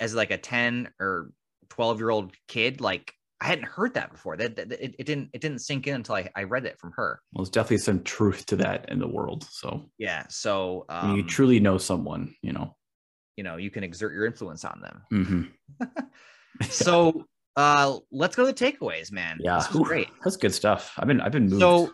as 0.00 0.14
like 0.14 0.30
a 0.30 0.38
10 0.38 0.88
or 0.98 1.30
12 1.68 1.98
year 1.98 2.08
old 2.08 2.32
kid, 2.48 2.80
like 2.80 3.12
I 3.42 3.48
hadn't 3.48 3.66
heard 3.66 3.92
that 3.94 4.12
before. 4.12 4.38
That, 4.38 4.56
that 4.56 4.72
it, 4.72 4.94
it 4.98 5.04
didn't 5.04 5.28
it 5.34 5.42
didn't 5.42 5.58
sink 5.58 5.86
in 5.86 5.96
until 5.96 6.14
I, 6.14 6.30
I 6.34 6.44
read 6.44 6.64
it 6.64 6.78
from 6.78 6.92
her. 6.96 7.20
Well, 7.34 7.44
there's 7.44 7.50
definitely 7.50 7.84
some 7.84 8.02
truth 8.02 8.46
to 8.46 8.56
that 8.56 8.88
in 8.88 8.98
the 8.98 9.08
world. 9.08 9.46
So 9.50 9.90
Yeah. 9.98 10.24
So 10.30 10.86
when 10.88 11.10
um, 11.10 11.16
you 11.16 11.22
truly 11.22 11.60
know 11.60 11.76
someone, 11.76 12.34
you 12.40 12.54
know. 12.54 12.74
You 13.36 13.44
know, 13.44 13.56
you 13.56 13.70
can 13.70 13.82
exert 13.84 14.12
your 14.12 14.26
influence 14.26 14.64
on 14.64 14.80
them. 14.80 15.02
Mhm. 15.80 15.88
So 16.70 17.26
uh 17.56 17.98
let's 18.12 18.36
go 18.36 18.46
to 18.46 18.52
the 18.52 18.72
takeaways, 18.72 19.10
man. 19.12 19.38
Yeah, 19.40 19.56
This 19.58 19.68
great. 19.68 20.08
That's 20.22 20.36
good 20.36 20.54
stuff. 20.54 20.92
I've 20.96 21.06
been 21.08 21.20
I've 21.20 21.32
been 21.32 21.48
moved. 21.48 21.60
So 21.60 21.90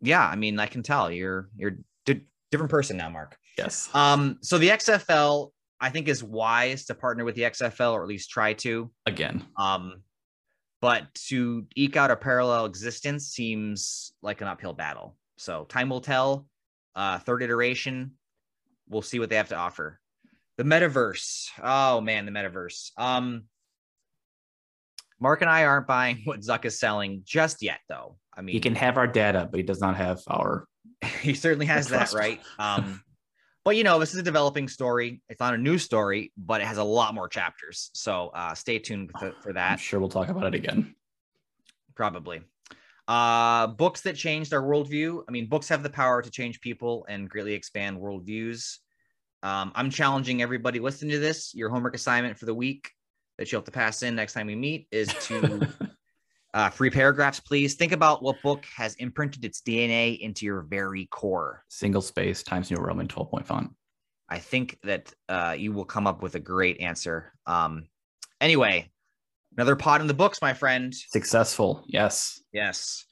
yeah, 0.00 0.26
I 0.26 0.36
mean, 0.36 0.58
I 0.58 0.66
can 0.66 0.82
tell 0.82 1.10
you're 1.10 1.48
you're 1.56 1.78
di- 2.04 2.26
different 2.50 2.70
person 2.70 2.96
now, 2.96 3.08
Mark. 3.08 3.36
yes. 3.56 3.88
Um, 3.94 4.38
so 4.42 4.58
the 4.58 4.68
XFL, 4.70 5.50
I 5.80 5.90
think, 5.90 6.08
is 6.08 6.22
wise 6.22 6.86
to 6.86 6.94
partner 6.94 7.24
with 7.24 7.36
the 7.36 7.42
XFL 7.42 7.92
or 7.92 8.02
at 8.02 8.08
least 8.08 8.30
try 8.30 8.52
to. 8.54 8.90
Again. 9.06 9.44
Um, 9.56 10.02
but 10.80 11.06
to 11.28 11.66
eke 11.76 11.96
out 11.96 12.10
a 12.10 12.16
parallel 12.16 12.66
existence 12.66 13.28
seems 13.28 14.12
like 14.22 14.40
an 14.42 14.48
uphill 14.48 14.74
battle. 14.74 15.16
So 15.38 15.64
time 15.64 15.88
will 15.88 16.00
tell. 16.02 16.46
Uh, 16.94 17.18
third 17.20 17.42
iteration, 17.42 18.12
we'll 18.88 19.02
see 19.02 19.18
what 19.18 19.30
they 19.30 19.36
have 19.36 19.48
to 19.48 19.56
offer. 19.56 19.98
The 20.56 20.64
metaverse. 20.64 21.48
Oh 21.62 22.00
man, 22.00 22.26
the 22.26 22.32
metaverse. 22.32 22.90
Um, 22.96 23.44
Mark 25.20 25.40
and 25.42 25.50
I 25.50 25.64
aren't 25.64 25.86
buying 25.86 26.22
what 26.24 26.40
Zuck 26.40 26.64
is 26.64 26.78
selling 26.78 27.22
just 27.24 27.62
yet, 27.62 27.80
though. 27.88 28.16
I 28.36 28.42
mean, 28.42 28.52
He 28.52 28.60
can 28.60 28.74
have 28.74 28.96
our 28.96 29.06
data, 29.06 29.48
but 29.50 29.58
he 29.58 29.64
does 29.64 29.80
not 29.80 29.96
have 29.96 30.22
our 30.26 30.66
he 31.20 31.34
certainly 31.34 31.66
has 31.66 31.88
that 31.88 32.12
right. 32.12 32.40
Um, 32.58 33.02
but 33.64 33.76
you 33.76 33.84
know, 33.84 33.98
this 33.98 34.12
is 34.12 34.20
a 34.20 34.22
developing 34.22 34.68
story. 34.68 35.22
It's 35.30 35.40
not 35.40 35.54
a 35.54 35.58
new 35.58 35.78
story, 35.78 36.32
but 36.36 36.60
it 36.60 36.66
has 36.66 36.76
a 36.76 36.84
lot 36.84 37.14
more 37.14 37.28
chapters. 37.28 37.90
So 37.94 38.28
uh, 38.34 38.54
stay 38.54 38.78
tuned 38.78 39.10
for, 39.18 39.32
for 39.40 39.48
I'm 39.50 39.54
that. 39.54 39.80
sure 39.80 39.98
we'll 39.98 40.10
talk 40.10 40.28
about 40.28 40.46
it 40.46 40.54
again. 40.54 40.94
Probably. 41.94 42.42
Uh, 43.08 43.68
books 43.68 44.02
that 44.02 44.16
changed 44.16 44.52
our 44.52 44.62
worldview. 44.62 45.22
I 45.26 45.32
mean, 45.32 45.48
books 45.48 45.68
have 45.70 45.82
the 45.82 45.88
power 45.90 46.20
to 46.20 46.30
change 46.30 46.60
people 46.60 47.06
and 47.08 47.28
greatly 47.28 47.54
expand 47.54 47.98
worldviews. 47.98 48.78
Um, 49.44 49.72
I'm 49.74 49.90
challenging 49.90 50.40
everybody 50.40 50.80
listening 50.80 51.10
to 51.10 51.18
this. 51.18 51.54
Your 51.54 51.68
homework 51.68 51.94
assignment 51.94 52.38
for 52.38 52.46
the 52.46 52.54
week 52.54 52.90
that 53.36 53.52
you'll 53.52 53.60
have 53.60 53.66
to 53.66 53.70
pass 53.70 54.02
in 54.02 54.14
next 54.14 54.32
time 54.32 54.46
we 54.46 54.56
meet 54.56 54.88
is 54.90 55.08
to 55.20 55.68
uh, 56.54 56.70
three 56.70 56.88
paragraphs, 56.88 57.40
please. 57.40 57.74
Think 57.74 57.92
about 57.92 58.22
what 58.22 58.40
book 58.42 58.64
has 58.74 58.94
imprinted 58.94 59.44
its 59.44 59.60
DNA 59.60 60.18
into 60.18 60.46
your 60.46 60.62
very 60.62 61.04
core. 61.06 61.62
Single 61.68 62.00
space 62.00 62.42
times 62.42 62.70
New 62.70 62.78
Roman 62.78 63.06
12 63.06 63.30
point 63.30 63.46
font. 63.46 63.70
I 64.30 64.38
think 64.38 64.78
that 64.82 65.12
uh, 65.28 65.54
you 65.58 65.72
will 65.74 65.84
come 65.84 66.06
up 66.06 66.22
with 66.22 66.36
a 66.36 66.40
great 66.40 66.80
answer. 66.80 67.34
Um, 67.46 67.86
anyway, 68.40 68.90
another 69.58 69.76
pot 69.76 70.00
in 70.00 70.06
the 70.06 70.14
books, 70.14 70.40
my 70.40 70.54
friend. 70.54 70.94
Successful. 70.94 71.84
Yes. 71.86 72.40
Yes. 72.50 73.04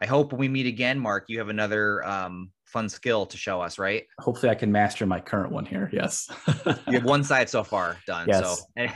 I 0.00 0.06
hope 0.06 0.30
when 0.30 0.38
we 0.38 0.48
meet 0.48 0.66
again, 0.66 1.00
Mark, 1.00 1.24
you 1.26 1.40
have 1.40 1.48
another 1.48 2.06
um, 2.06 2.52
fun 2.72 2.88
skill 2.88 3.26
to 3.26 3.36
show 3.36 3.60
us, 3.60 3.78
right? 3.78 4.06
Hopefully 4.18 4.50
I 4.50 4.54
can 4.54 4.72
master 4.72 5.06
my 5.06 5.20
current 5.20 5.52
one 5.52 5.64
here. 5.66 5.90
Yes. 5.92 6.28
You 6.86 6.94
have 6.98 7.04
one 7.04 7.22
side 7.24 7.48
so 7.48 7.62
far 7.64 7.98
done. 8.06 8.26
Yes. 8.28 8.44
So 8.44 8.64
and 8.76 8.90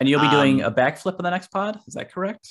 and 0.00 0.08
you'll 0.08 0.20
be 0.20 0.28
doing 0.30 0.62
Um, 0.64 0.72
a 0.72 0.74
backflip 0.74 1.16
on 1.18 1.22
the 1.22 1.30
next 1.30 1.50
pod. 1.50 1.78
Is 1.86 1.94
that 1.94 2.12
correct? 2.12 2.48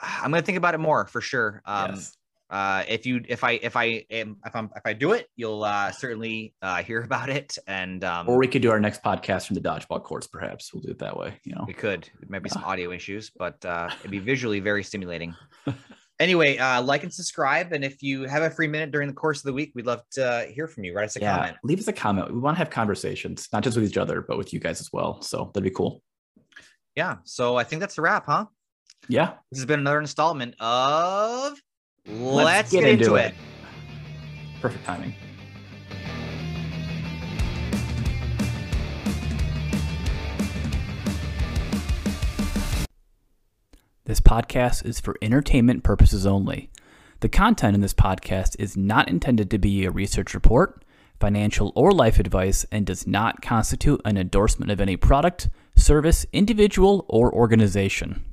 I'm 0.00 0.30
going 0.30 0.42
to 0.42 0.46
think 0.46 0.58
about 0.58 0.74
it 0.74 0.78
more 0.78 1.06
for 1.06 1.20
sure. 1.20 1.60
Um, 1.66 1.90
yes. 1.96 2.16
uh, 2.50 2.84
if 2.88 3.04
you, 3.04 3.20
if 3.28 3.42
I, 3.44 3.52
if 3.62 3.76
I 3.76 4.04
am, 4.10 4.36
if 4.46 4.54
I'm, 4.54 4.70
if 4.76 4.82
I 4.84 4.92
do 4.92 5.12
it, 5.12 5.26
you'll 5.36 5.64
uh, 5.64 5.90
certainly 5.90 6.54
uh, 6.62 6.82
hear 6.82 7.02
about 7.10 7.28
it. 7.30 7.58
And 7.66 8.04
um, 8.04 8.28
Or 8.28 8.38
we 8.38 8.46
could 8.48 8.62
do 8.62 8.70
our 8.70 8.80
next 8.80 9.02
podcast 9.02 9.46
from 9.48 9.54
the 9.54 9.60
dodgeball 9.60 10.02
courts, 10.02 10.26
perhaps. 10.28 10.72
We'll 10.72 10.82
do 10.82 10.90
it 10.92 10.98
that 11.00 11.16
way. 11.16 11.34
You 11.44 11.56
know. 11.56 11.64
We 11.66 11.74
could. 11.74 12.08
There 12.20 12.28
might 12.30 12.42
be 12.42 12.48
some 12.50 12.64
audio 12.64 12.90
issues, 12.92 13.30
but 13.36 13.62
uh, 13.64 13.90
it'd 14.00 14.10
be 14.10 14.18
visually 14.20 14.60
very 14.60 14.82
stimulating. 14.84 15.34
Anyway, 16.20 16.58
uh, 16.58 16.82
like 16.82 17.02
and 17.02 17.12
subscribe. 17.12 17.72
And 17.72 17.84
if 17.84 18.02
you 18.02 18.24
have 18.24 18.42
a 18.42 18.50
free 18.50 18.68
minute 18.68 18.90
during 18.90 19.08
the 19.08 19.14
course 19.14 19.38
of 19.38 19.44
the 19.44 19.52
week, 19.52 19.72
we'd 19.74 19.86
love 19.86 20.02
to 20.12 20.24
uh, 20.24 20.46
hear 20.46 20.66
from 20.66 20.84
you. 20.84 20.94
Write 20.94 21.06
us 21.06 21.16
a 21.16 21.20
yeah. 21.20 21.36
comment. 21.36 21.56
Leave 21.64 21.78
us 21.78 21.88
a 21.88 21.92
comment. 21.92 22.32
We 22.32 22.38
want 22.38 22.56
to 22.56 22.58
have 22.58 22.70
conversations, 22.70 23.48
not 23.52 23.62
just 23.62 23.76
with 23.76 23.88
each 23.88 23.98
other, 23.98 24.22
but 24.22 24.38
with 24.38 24.52
you 24.52 24.60
guys 24.60 24.80
as 24.80 24.92
well. 24.92 25.22
So 25.22 25.50
that'd 25.54 25.64
be 25.64 25.70
cool. 25.70 26.02
Yeah. 26.96 27.16
So 27.24 27.56
I 27.56 27.64
think 27.64 27.80
that's 27.80 27.98
a 27.98 28.02
wrap, 28.02 28.26
huh? 28.26 28.46
Yeah. 29.08 29.34
This 29.50 29.60
has 29.60 29.66
been 29.66 29.80
another 29.80 30.00
installment 30.00 30.54
of 30.60 31.60
Let's, 32.06 32.72
get 32.72 32.80
Get, 32.80 32.90
into 32.90 33.04
into, 33.04 33.14
it. 33.16 33.26
it. 33.26 33.34
Perfect 34.60 34.84
timing. 34.84 35.14
This 44.08 44.20
podcast 44.20 44.86
is 44.86 45.00
for 45.00 45.18
entertainment 45.20 45.84
purposes 45.84 46.24
only. 46.24 46.70
The 47.20 47.28
content 47.28 47.74
in 47.74 47.82
this 47.82 47.92
podcast 47.92 48.56
is 48.58 48.74
not 48.74 49.06
intended 49.06 49.50
to 49.50 49.58
be 49.58 49.84
a 49.84 49.90
research 49.90 50.32
report, 50.32 50.82
financial, 51.20 51.74
or 51.76 51.92
life 51.92 52.18
advice 52.18 52.64
and 52.72 52.86
does 52.86 53.06
not 53.06 53.42
constitute 53.42 54.00
an 54.06 54.16
endorsement 54.16 54.70
of 54.70 54.80
any 54.80 54.96
product, 54.96 55.50
service, 55.76 56.24
individual, 56.32 57.04
or 57.06 57.30
organization. 57.30 58.24